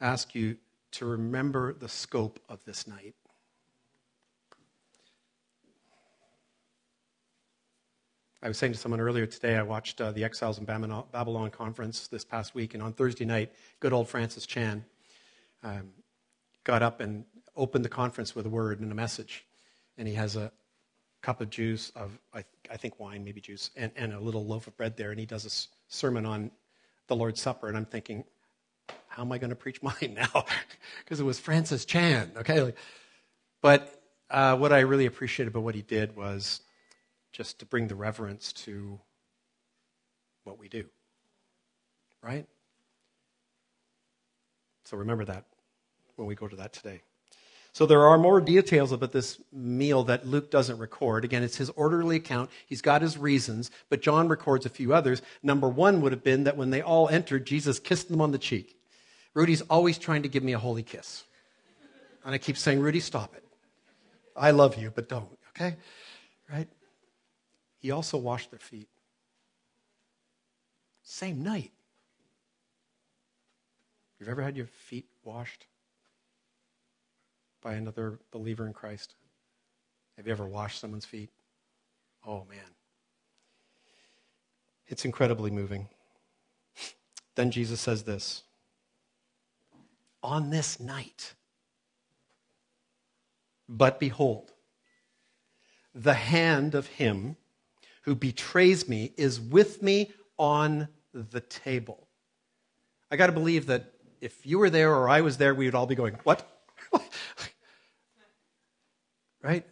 ask 0.01 0.35
you 0.35 0.57
to 0.93 1.07
remember 1.07 1.73
the 1.73 1.89
scope 1.89 2.41
of 2.49 2.65
this 2.65 2.87
night. 2.87 3.15
I 8.43 8.49
was 8.49 8.59
saying 8.59 8.75
to 8.75 8.79
someone 8.79 9.01
earlier 9.01 9.25
today, 9.25 9.57
I 9.57 9.63
watched 9.63 10.01
uh, 10.01 10.13
the 10.13 10.23
Exiles 10.23 10.59
in 10.59 10.65
Babylon 10.67 11.51
conference 11.51 12.07
this 12.09 12.25
past 12.25 12.55
week, 12.55 12.75
and 12.75 12.83
on 12.83 12.93
Thursday 12.93 13.25
night, 13.25 13.53
good 13.81 13.95
old 13.95 14.09
Francis 14.09 14.45
Chan 14.45 14.85
um, 15.63 15.89
got 16.63 16.83
up 16.83 17.01
and 17.01 17.25
opened 17.57 17.85
the 17.85 17.89
conference 17.89 18.35
with 18.35 18.45
a 18.45 18.51
word 18.51 18.81
and 18.81 18.93
a 18.93 18.95
message. 18.95 19.47
And 19.97 20.07
he 20.07 20.15
has 20.15 20.37
a 20.37 20.53
cup 21.23 21.41
of 21.41 21.49
juice, 21.49 21.91
of 21.97 22.19
I, 22.35 22.45
I 22.71 22.77
think 22.77 23.01
wine, 23.01 23.25
maybe 23.25 23.41
juice, 23.41 23.71
and, 23.75 23.91
and 23.97 24.13
a 24.13 24.21
little 24.21 24.45
loaf 24.45 24.67
of 24.67 24.77
bread 24.77 24.99
there, 24.99 25.11
and 25.11 25.19
he 25.19 25.25
does 25.25 25.47
a 25.47 25.93
sermon 25.93 26.27
on 26.27 26.51
the 27.07 27.17
Lord's 27.17 27.41
Supper. 27.41 27.69
And 27.69 27.77
I'm 27.77 27.87
thinking, 27.87 28.23
how 29.09 29.23
am 29.23 29.33
I 29.33 29.39
going 29.39 29.51
to 29.51 29.57
preach 29.57 29.83
mine 29.83 30.15
now? 30.15 30.45
Because 31.03 31.21
it 31.21 31.25
was 31.25 31.39
Francis 31.39 31.87
Chan, 31.87 32.33
okay? 32.37 32.61
Like, 32.61 32.77
but 33.63 33.99
uh, 34.31 34.57
what 34.57 34.75
I 34.75 34.81
really 34.81 35.07
appreciated 35.07 35.53
about 35.53 35.63
what 35.63 35.75
he 35.75 35.83
did 35.83 36.15
was 36.15 36.61
just 37.37 37.59
to 37.59 37.67
bring 37.67 37.87
the 37.87 37.95
reverence 37.95 38.51
to 38.51 38.99
what 40.45 40.59
we 40.59 40.71
do. 40.71 40.87
Right? 42.23 42.47
So 44.85 44.97
remember 44.97 45.27
that 45.27 45.45
when 46.15 46.27
we 46.27 46.35
go 46.35 46.49
to 46.49 46.57
that 46.57 46.73
today. 46.73 47.03
So 47.75 47.85
there 47.85 48.07
are 48.07 48.17
more 48.17 48.41
details 48.41 48.91
about 48.91 49.13
this 49.13 49.39
meal 49.53 50.05
that 50.05 50.27
Luke 50.27 50.51
doesn't 50.51 50.79
record. 50.79 51.27
Again, 51.27 51.43
it's 51.43 51.59
his 51.59 51.69
orderly 51.71 52.17
account. 52.17 52.49
He's 52.65 52.81
got 52.81 53.03
his 53.03 53.19
reasons, 53.19 53.71
but 53.91 54.01
John 54.01 54.29
records 54.29 54.65
a 54.65 54.71
few 54.71 54.95
others. 54.95 55.21
Number 55.43 55.69
one 55.69 56.01
would 56.01 56.13
have 56.13 56.25
been 56.25 56.45
that 56.45 56.57
when 56.57 56.71
they 56.71 56.81
all 56.81 57.07
entered, 57.11 57.47
Jesus 57.47 57.79
kissed 57.79 58.09
them 58.09 58.23
on 58.23 58.31
the 58.31 58.39
cheek. 58.39 58.79
Rudy's 59.35 59.61
always 59.61 59.99
trying 59.99 60.23
to 60.23 60.29
give 60.31 60.43
me 60.43 60.55
a 60.55 60.59
holy 60.59 60.83
kiss. 60.83 61.25
And 62.25 62.35
I 62.35 62.39
keep 62.39 62.57
saying, 62.57 62.81
Rudy, 62.81 63.01
stop 63.01 63.35
it. 63.37 63.45
I 64.35 64.53
love 64.53 64.79
you, 64.79 64.91
but 64.95 65.11
don't, 65.11 65.29
okay? 65.51 65.77
Right? 66.51 66.69
He 67.87 67.93
also 67.93 68.19
washed 68.19 68.51
their 68.51 68.59
feet. 68.59 68.89
Same 71.05 71.41
night. 71.45 71.71
You've 74.19 74.29
ever 74.29 74.43
had 74.43 74.57
your 74.57 74.67
feet 74.67 75.07
washed 75.23 75.67
by 77.63 77.75
another 77.75 78.19
believer 78.33 78.67
in 78.67 78.73
Christ? 78.73 79.15
Have 80.17 80.27
you 80.27 80.33
ever 80.33 80.49
washed 80.49 80.81
someone's 80.81 81.05
feet? 81.05 81.31
Oh, 82.27 82.45
man. 82.51 82.75
It's 84.89 85.05
incredibly 85.05 85.53
moving. 85.53 85.87
Then 87.37 87.53
Jesus 87.53 87.81
says 87.81 88.03
this 88.03 88.43
On 90.25 90.51
this 90.51 90.81
night, 90.81 91.35
but 93.69 94.01
behold, 94.01 94.51
the 95.95 96.15
hand 96.15 96.75
of 96.75 96.89
him 96.89 97.37
who 98.07 98.15
betrays 98.15 98.89
me 98.89 99.13
is 99.17 99.39
with 99.41 99.83
me 99.83 100.13
on 100.39 100.89
the 101.13 101.41
table. 101.41 102.07
I 103.11 103.17
got 103.17 103.27
to 103.27 103.33
believe 103.33 103.67
that 103.67 103.93
if 104.21 104.47
you 104.47 104.59
were 104.59 104.71
there 104.71 104.95
or 104.95 105.09
I 105.09 105.21
was 105.21 105.37
there, 105.37 105.55
we 105.55 105.67
would 105.67 105.75
all 105.75 105.87
be 105.87 105.97
going, 105.97 106.17
What? 106.23 106.49
right? 109.43 109.67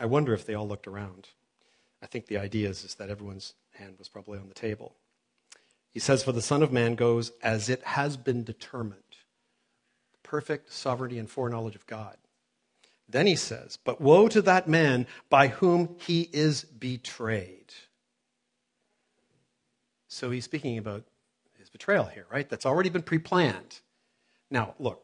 I 0.00 0.06
wonder 0.06 0.32
if 0.32 0.46
they 0.46 0.54
all 0.54 0.66
looked 0.66 0.88
around. 0.88 1.28
I 2.02 2.06
think 2.06 2.26
the 2.26 2.38
idea 2.38 2.70
is, 2.70 2.82
is 2.84 2.94
that 2.94 3.10
everyone's 3.10 3.52
hand 3.74 3.96
was 3.98 4.08
probably 4.08 4.38
on 4.38 4.48
the 4.48 4.54
table. 4.54 4.96
He 5.90 6.00
says, 6.00 6.22
For 6.22 6.32
the 6.32 6.40
Son 6.40 6.62
of 6.62 6.72
Man 6.72 6.94
goes 6.94 7.32
as 7.42 7.68
it 7.68 7.82
has 7.82 8.16
been 8.16 8.42
determined. 8.42 9.02
Perfect 10.22 10.72
sovereignty 10.72 11.18
and 11.18 11.28
foreknowledge 11.28 11.74
of 11.74 11.86
God. 11.86 12.16
Then 13.10 13.26
he 13.26 13.36
says, 13.36 13.76
But 13.76 14.00
woe 14.00 14.28
to 14.28 14.42
that 14.42 14.68
man 14.68 15.06
by 15.28 15.48
whom 15.48 15.96
he 15.98 16.28
is 16.32 16.64
betrayed. 16.64 17.74
So 20.08 20.30
he's 20.30 20.44
speaking 20.44 20.78
about 20.78 21.04
his 21.58 21.70
betrayal 21.70 22.04
here, 22.04 22.26
right? 22.30 22.48
That's 22.48 22.66
already 22.66 22.90
been 22.90 23.02
pre 23.02 23.18
planned. 23.18 23.80
Now, 24.50 24.74
look, 24.78 25.02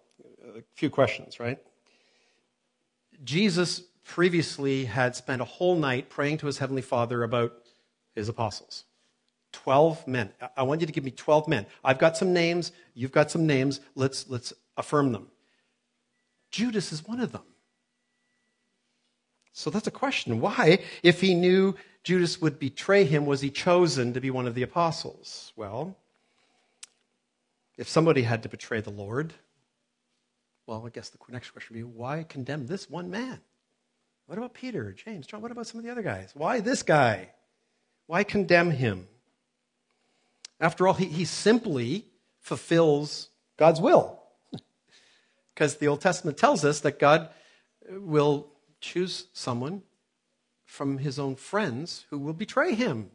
a 0.57 0.62
few 0.75 0.90
questions, 0.90 1.38
right? 1.38 1.59
Jesus 3.25 3.83
previously 4.05 4.85
had 4.85 5.16
spent 5.16 5.42
a 5.42 5.45
whole 5.45 5.77
night 5.77 6.09
praying 6.09 6.38
to 6.38 6.47
his 6.47 6.59
heavenly 6.59 6.83
Father 6.83 7.23
about 7.23 7.53
his 8.14 8.29
apostles. 8.29 8.85
12 9.53 10.07
men. 10.07 10.33
I 10.57 10.64
want 10.64 10.81
you 10.81 10.87
to 10.87 10.92
give 10.92 11.05
me 11.05 11.11
12 11.11 11.49
men. 11.49 11.66
I've 11.83 11.99
got 11.99 12.16
some 12.16 12.33
names, 12.33 12.73
you've 12.95 13.12
got 13.12 13.31
some 13.31 13.47
names. 13.47 13.81
Let's, 13.95 14.29
let's 14.29 14.53
affirm 14.77 15.12
them. 15.12 15.29
Judas 16.51 16.92
is 16.92 17.07
one 17.07 17.21
of 17.21 17.33
them. 17.33 17.42
So 19.57 19.71
that's 19.71 19.87
a 19.87 19.90
question. 19.90 20.42
Why, 20.42 20.81
if 21.03 21.23
he 21.23 21.35
knew 21.35 21.77
Judas 22.05 22.42
would 22.42 22.59
betray 22.59 23.05
him, 23.05 23.25
was 23.25 23.40
he 23.40 23.49
chosen 23.49 24.12
to 24.12 24.21
be 24.21 24.31
one 24.31 24.47
of 24.47 24.55
the 24.55 24.62
apostles? 24.62 25.55
Well, 25.57 25.97
if 27.79 27.88
somebody 27.88 28.21
had 28.21 28.42
to 28.42 28.51
betray 28.51 28.83
the 28.83 28.90
Lord, 28.90 29.33
well, 30.66 30.85
I 30.87 30.90
guess 30.90 31.09
the 31.09 31.16
next 31.31 31.53
question 31.53 31.75
would 31.75 31.81
be 31.81 31.85
why 31.85 32.25
condemn 32.29 32.66
this 32.66 32.90
one 32.90 33.11
man? 33.11 33.40
What 34.27 34.37
about 34.37 34.53
Peter, 34.53 34.92
James, 34.92 35.27
John? 35.27 35.40
What 35.40 35.53
about 35.53 35.66
some 35.66 35.79
of 35.79 35.87
the 35.87 35.90
other 35.90 36.03
guys? 36.03 36.33
Why 36.35 36.61
this 36.61 36.83
guy? 36.83 37.31
Why 38.09 38.25
condemn 38.25 38.71
him? 38.71 39.09
After 40.61 40.87
all, 40.87 40.92
he, 40.95 41.07
he 41.07 41.25
simply 41.25 42.05
fulfills 42.40 43.31
God's 43.57 43.81
will. 43.81 44.21
because 45.55 45.79
the 45.79 45.88
Old 45.88 46.03
Testament 46.03 46.37
tells 46.37 46.62
us 46.62 46.81
that 46.81 46.99
God 46.99 47.31
will 47.88 48.51
choose 48.81 49.27
someone 49.33 49.83
from 50.65 50.99
his 50.99 51.19
own 51.19 51.37
friends 51.37 52.07
who 52.11 52.19
will 52.19 52.33
betray 52.33 52.75
him. 52.75 53.11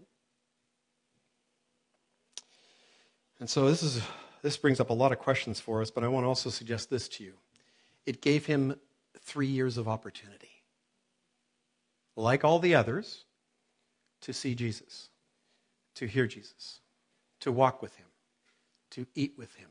And 3.39 3.49
so 3.49 3.67
this 3.67 3.83
is 3.83 4.01
this 4.41 4.57
brings 4.57 4.79
up 4.79 4.89
a 4.89 4.93
lot 4.93 5.11
of 5.11 5.19
questions 5.19 5.59
for 5.59 5.81
us, 5.81 5.91
but 5.91 6.03
I 6.03 6.07
want 6.07 6.23
to 6.23 6.27
also 6.27 6.49
suggest 6.49 6.89
this 6.89 7.07
to 7.09 7.23
you. 7.23 7.33
It 8.05 8.21
gave 8.21 8.45
him 8.47 8.75
3 9.19 9.47
years 9.47 9.77
of 9.77 9.87
opportunity. 9.87 10.63
Like 12.15 12.43
all 12.43 12.59
the 12.59 12.73
others, 12.73 13.25
to 14.21 14.33
see 14.33 14.55
Jesus, 14.55 15.09
to 15.95 16.07
hear 16.07 16.27
Jesus, 16.27 16.79
to 17.39 17.51
walk 17.51 17.81
with 17.81 17.95
him, 17.95 18.07
to 18.91 19.05
eat 19.15 19.33
with 19.37 19.55
him, 19.55 19.69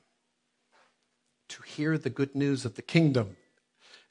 to 1.48 1.62
hear 1.62 1.98
the 1.98 2.11
good 2.11 2.35
news 2.35 2.64
of 2.64 2.74
the 2.76 2.83
kingdom 2.83 3.37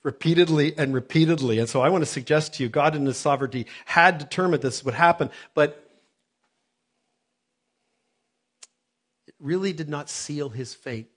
repeatedly 0.04 0.78
and 0.78 0.94
repeatedly. 0.94 1.60
And 1.60 1.68
so 1.68 1.82
I 1.82 1.90
want 1.90 2.04
to 2.04 2.10
suggest 2.10 2.54
to 2.56 2.64
you, 2.64 2.70
God 2.70 2.96
in 2.96 3.06
His 3.06 3.18
sovereignty 3.18 3.68
had 3.86 4.18
determined 4.18 4.62
this 4.62 4.84
would 4.84 4.94
happen, 4.94 5.30
but 5.54 5.86
it 9.28 9.36
really 9.40 9.74
did 9.74 9.90
not 9.90 10.10
seal 10.10 10.50
his 10.50 10.74
fate 10.74 11.10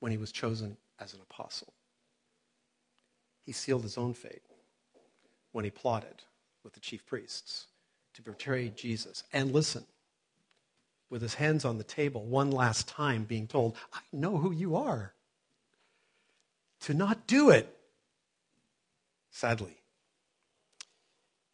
when 0.00 0.12
he 0.12 0.18
was 0.18 0.32
chosen 0.32 0.76
as 0.98 1.14
an 1.14 1.20
apostle. 1.20 1.72
He 3.44 3.52
sealed 3.52 3.82
his 3.82 3.98
own 3.98 4.14
fate 4.14 4.42
when 5.52 5.64
he 5.64 5.70
plotted 5.70 6.22
with 6.64 6.72
the 6.72 6.80
chief 6.80 7.04
priests 7.06 7.66
to 8.14 8.22
betray 8.22 8.68
Jesus. 8.70 9.24
And 9.32 9.52
listen, 9.52 9.84
with 11.10 11.22
his 11.22 11.34
hands 11.34 11.64
on 11.64 11.78
the 11.78 11.84
table, 11.84 12.24
one 12.24 12.50
last 12.50 12.88
time 12.88 13.24
being 13.24 13.46
told, 13.46 13.76
I 13.92 14.00
know 14.12 14.38
who 14.38 14.52
you 14.52 14.76
are. 14.76 15.12
To 16.80 16.94
not 16.94 17.26
do 17.26 17.50
it 17.50 17.76
Sadly, 19.32 19.78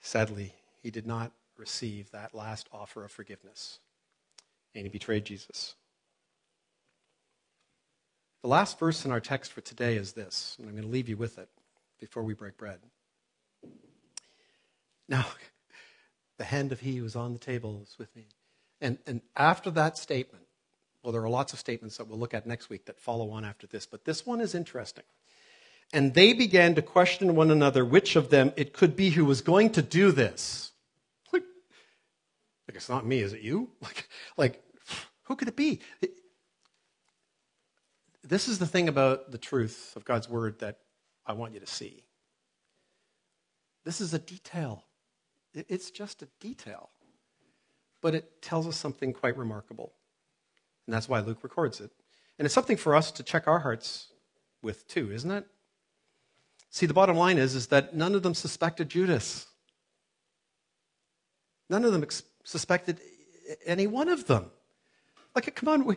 sadly, 0.00 0.52
he 0.82 0.90
did 0.90 1.06
not 1.06 1.32
receive 1.56 2.10
that 2.10 2.34
last 2.34 2.68
offer 2.72 3.04
of 3.04 3.12
forgiveness, 3.12 3.78
and 4.74 4.84
he 4.84 4.90
betrayed 4.90 5.24
Jesus. 5.24 5.76
The 8.42 8.48
last 8.48 8.78
verse 8.78 9.04
in 9.04 9.12
our 9.12 9.20
text 9.20 9.52
for 9.52 9.60
today 9.60 9.96
is 9.96 10.12
this, 10.12 10.56
and 10.58 10.68
I'm 10.68 10.74
going 10.74 10.84
to 10.84 10.90
leave 10.90 11.08
you 11.08 11.16
with 11.16 11.38
it 11.38 11.48
before 12.00 12.24
we 12.24 12.34
break 12.34 12.58
bread. 12.58 12.80
Now, 15.08 15.26
the 16.36 16.44
hand 16.44 16.72
of 16.72 16.80
he 16.80 16.96
who 16.96 17.04
was 17.04 17.16
on 17.16 17.32
the 17.32 17.38
table 17.38 17.80
is 17.82 17.96
with 17.96 18.14
me. 18.14 18.26
And, 18.80 18.98
and 19.06 19.22
after 19.36 19.70
that 19.70 19.96
statement, 19.96 20.44
well, 21.02 21.12
there 21.12 21.22
are 21.22 21.30
lots 21.30 21.52
of 21.52 21.60
statements 21.60 21.96
that 21.96 22.08
we'll 22.08 22.18
look 22.18 22.34
at 22.34 22.46
next 22.46 22.70
week 22.70 22.86
that 22.86 23.00
follow 23.00 23.30
on 23.30 23.44
after 23.44 23.68
this, 23.68 23.86
but 23.86 24.04
this 24.04 24.26
one 24.26 24.40
is 24.40 24.54
interesting. 24.54 25.04
And 25.92 26.12
they 26.12 26.32
began 26.34 26.74
to 26.74 26.82
question 26.82 27.34
one 27.34 27.50
another 27.50 27.84
which 27.84 28.14
of 28.16 28.30
them 28.30 28.52
it 28.56 28.72
could 28.72 28.94
be 28.94 29.10
who 29.10 29.24
was 29.24 29.40
going 29.40 29.70
to 29.70 29.82
do 29.82 30.12
this. 30.12 30.72
Like, 31.32 31.44
like 32.68 32.76
it's 32.76 32.88
not 32.88 33.06
me, 33.06 33.20
is 33.20 33.32
it 33.32 33.40
you? 33.40 33.70
Like, 33.80 34.08
like 34.36 34.62
who 35.24 35.36
could 35.36 35.48
it 35.48 35.56
be? 35.56 35.80
This 38.22 38.48
is 38.48 38.58
the 38.58 38.66
thing 38.66 38.88
about 38.88 39.30
the 39.30 39.38
truth 39.38 39.94
of 39.96 40.04
God's 40.04 40.28
word 40.28 40.58
that 40.58 40.78
I 41.26 41.32
want 41.32 41.54
you 41.54 41.60
to 41.60 41.66
see. 41.66 42.04
This 43.84 44.00
is 44.02 44.12
a 44.12 44.18
detail. 44.18 44.84
It's 45.54 45.90
just 45.90 46.22
a 46.22 46.28
detail. 46.40 46.90
But 48.02 48.14
it 48.14 48.42
tells 48.42 48.66
us 48.66 48.76
something 48.76 49.14
quite 49.14 49.36
remarkable. 49.36 49.92
And 50.86 50.94
that's 50.94 51.08
why 51.08 51.20
Luke 51.20 51.42
records 51.42 51.80
it. 51.80 51.90
And 52.38 52.46
it's 52.46 52.54
something 52.54 52.76
for 52.76 52.94
us 52.94 53.10
to 53.12 53.22
check 53.22 53.48
our 53.48 53.58
hearts 53.58 54.08
with 54.62 54.86
too, 54.88 55.10
isn't 55.10 55.30
it? 55.30 55.46
See, 56.70 56.86
the 56.86 56.94
bottom 56.94 57.16
line 57.16 57.38
is, 57.38 57.54
is 57.54 57.68
that 57.68 57.94
none 57.94 58.14
of 58.14 58.22
them 58.22 58.34
suspected 58.34 58.88
Judas. 58.88 59.46
None 61.70 61.84
of 61.84 61.92
them 61.92 62.02
ex- 62.02 62.22
suspected 62.44 63.00
any 63.64 63.86
one 63.86 64.08
of 64.08 64.26
them. 64.26 64.50
Like, 65.34 65.54
come 65.54 65.68
on, 65.68 65.84
we, 65.84 65.96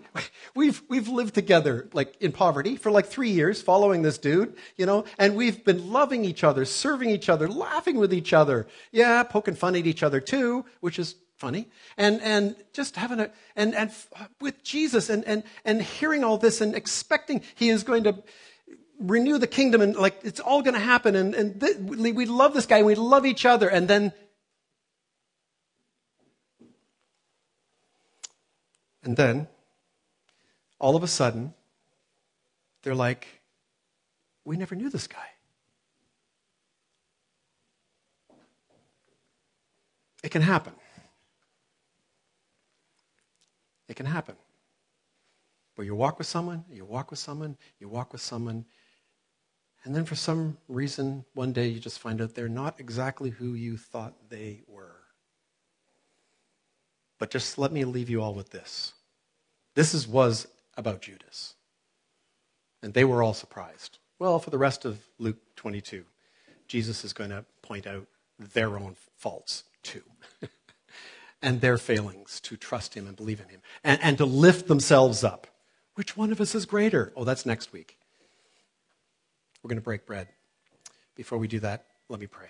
we've, 0.56 0.84
we've 0.88 1.08
lived 1.08 1.34
together, 1.34 1.90
like, 1.94 2.16
in 2.22 2.32
poverty 2.32 2.76
for 2.76 2.92
like 2.92 3.08
three 3.08 3.32
years, 3.32 3.62
following 3.62 4.02
this 4.02 4.18
dude, 4.18 4.56
you 4.78 4.86
know, 4.86 5.06
and 5.18 5.36
we've 5.36 5.64
been 5.64 5.92
loving 5.92 6.26
each 6.26 6.44
other, 6.44 6.64
serving 6.66 7.10
each 7.10 7.28
other, 7.28 7.48
laughing 7.48 7.98
with 7.98 8.14
each 8.14 8.34
other. 8.34 8.68
Yeah, 8.92 9.24
poking 9.24 9.56
fun 9.56 9.76
at 9.76 9.88
each 9.88 10.04
other 10.04 10.20
too, 10.20 10.66
which 10.82 11.00
is 11.00 11.16
funny. 11.38 11.70
And, 11.98 12.22
and 12.22 12.56
just 12.72 12.96
having 12.96 13.20
a, 13.20 13.32
and, 13.56 13.74
and 13.74 13.92
with 14.40 14.64
Jesus 14.64 15.10
and, 15.10 15.26
and, 15.26 15.44
and 15.66 15.82
hearing 15.82 16.24
all 16.24 16.38
this 16.38 16.62
and 16.62 16.76
expecting 16.76 17.42
he 17.56 17.70
is 17.70 17.84
going 17.84 18.04
to 18.04 18.22
renew 19.02 19.38
the 19.38 19.48
kingdom 19.48 19.82
and 19.82 19.96
like, 19.96 20.20
it's 20.24 20.40
all 20.40 20.62
going 20.62 20.76
to 20.76 20.80
happen. 20.80 21.16
And, 21.16 21.36
and 21.36 21.60
th- 21.60 21.78
we 21.78 22.26
love 22.26 22.54
this 22.54 22.66
guy 22.66 22.78
and 22.78 22.86
we 22.86 22.96
love 22.96 23.26
each 23.26 23.46
other. 23.46 23.68
And 23.68 23.88
then 23.88 24.14
And 29.04 29.18
then, 29.18 29.48
all 30.80 30.96
of 30.96 31.04
a 31.04 31.08
sudden, 31.08 31.54
they're 32.84 32.96
like, 32.96 33.28
we 34.46 34.58
never 34.58 34.76
knew 34.76 34.90
this 34.90 35.08
guy. 35.08 35.28
It 40.24 40.30
can 40.30 40.42
happen. 40.42 40.74
It 43.88 43.96
can 43.96 44.06
happen. 44.06 44.36
Where 45.76 45.86
you 45.86 45.96
walk 45.96 46.20
with 46.20 46.28
someone, 46.28 46.64
you 46.72 46.86
walk 46.86 47.10
with 47.10 47.20
someone, 47.20 47.58
you 47.80 47.90
walk 47.90 48.14
with 48.14 48.22
someone, 48.22 48.66
and 49.84 49.96
then 49.96 50.06
for 50.06 50.16
some 50.16 50.58
reason, 50.68 51.26
one 51.34 51.54
day 51.54 51.68
you 51.68 51.80
just 51.80 52.00
find 52.00 52.22
out 52.22 52.36
they're 52.36 52.48
not 52.48 52.80
exactly 52.80 53.32
who 53.32 53.54
you 53.54 53.78
thought 53.78 54.14
they 54.30 54.62
were. 54.68 54.96
But 57.18 57.32
just 57.32 57.58
let 57.58 57.72
me 57.72 57.84
leave 57.86 58.10
you 58.10 58.22
all 58.22 58.34
with 58.34 58.50
this. 58.52 58.94
This 59.76 59.94
is, 59.94 60.08
was 60.08 60.48
about 60.78 61.02
Judas. 61.02 61.56
And 62.84 62.94
they 62.94 63.06
were 63.06 63.24
all 63.24 63.34
surprised. 63.34 63.98
Well, 64.20 64.40
for 64.40 64.50
the 64.50 64.58
rest 64.58 64.86
of 64.86 65.00
Luke 65.18 65.38
22, 65.56 66.04
Jesus 66.68 67.04
is 67.04 67.14
going 67.14 67.32
to 67.32 67.46
point 67.62 67.88
out 67.88 68.06
their 68.38 68.78
own 68.78 68.96
faults 69.18 69.64
too. 69.82 70.04
and 71.42 71.62
their 71.62 71.78
failings 71.78 72.40
to 72.42 72.56
trust 72.56 72.96
him 72.96 73.08
and 73.08 73.16
believe 73.16 73.40
in 73.40 73.50
him 73.50 73.62
and, 73.84 74.00
and 74.02 74.18
to 74.18 74.26
lift 74.26 74.68
themselves 74.68 75.24
up. 75.24 75.48
Which 75.96 76.16
one 76.16 76.32
of 76.32 76.40
us 76.40 76.56
is 76.56 76.66
greater? 76.66 77.12
Oh, 77.16 77.24
that's 77.24 77.46
next 77.46 77.74
week. 77.74 77.98
We're 79.64 79.70
going 79.70 79.78
to 79.78 79.84
break 79.84 80.06
bread. 80.06 80.28
Before 81.16 81.38
we 81.38 81.48
do 81.48 81.60
that, 81.60 81.86
let 82.10 82.20
me 82.20 82.28
pray. 82.28 82.48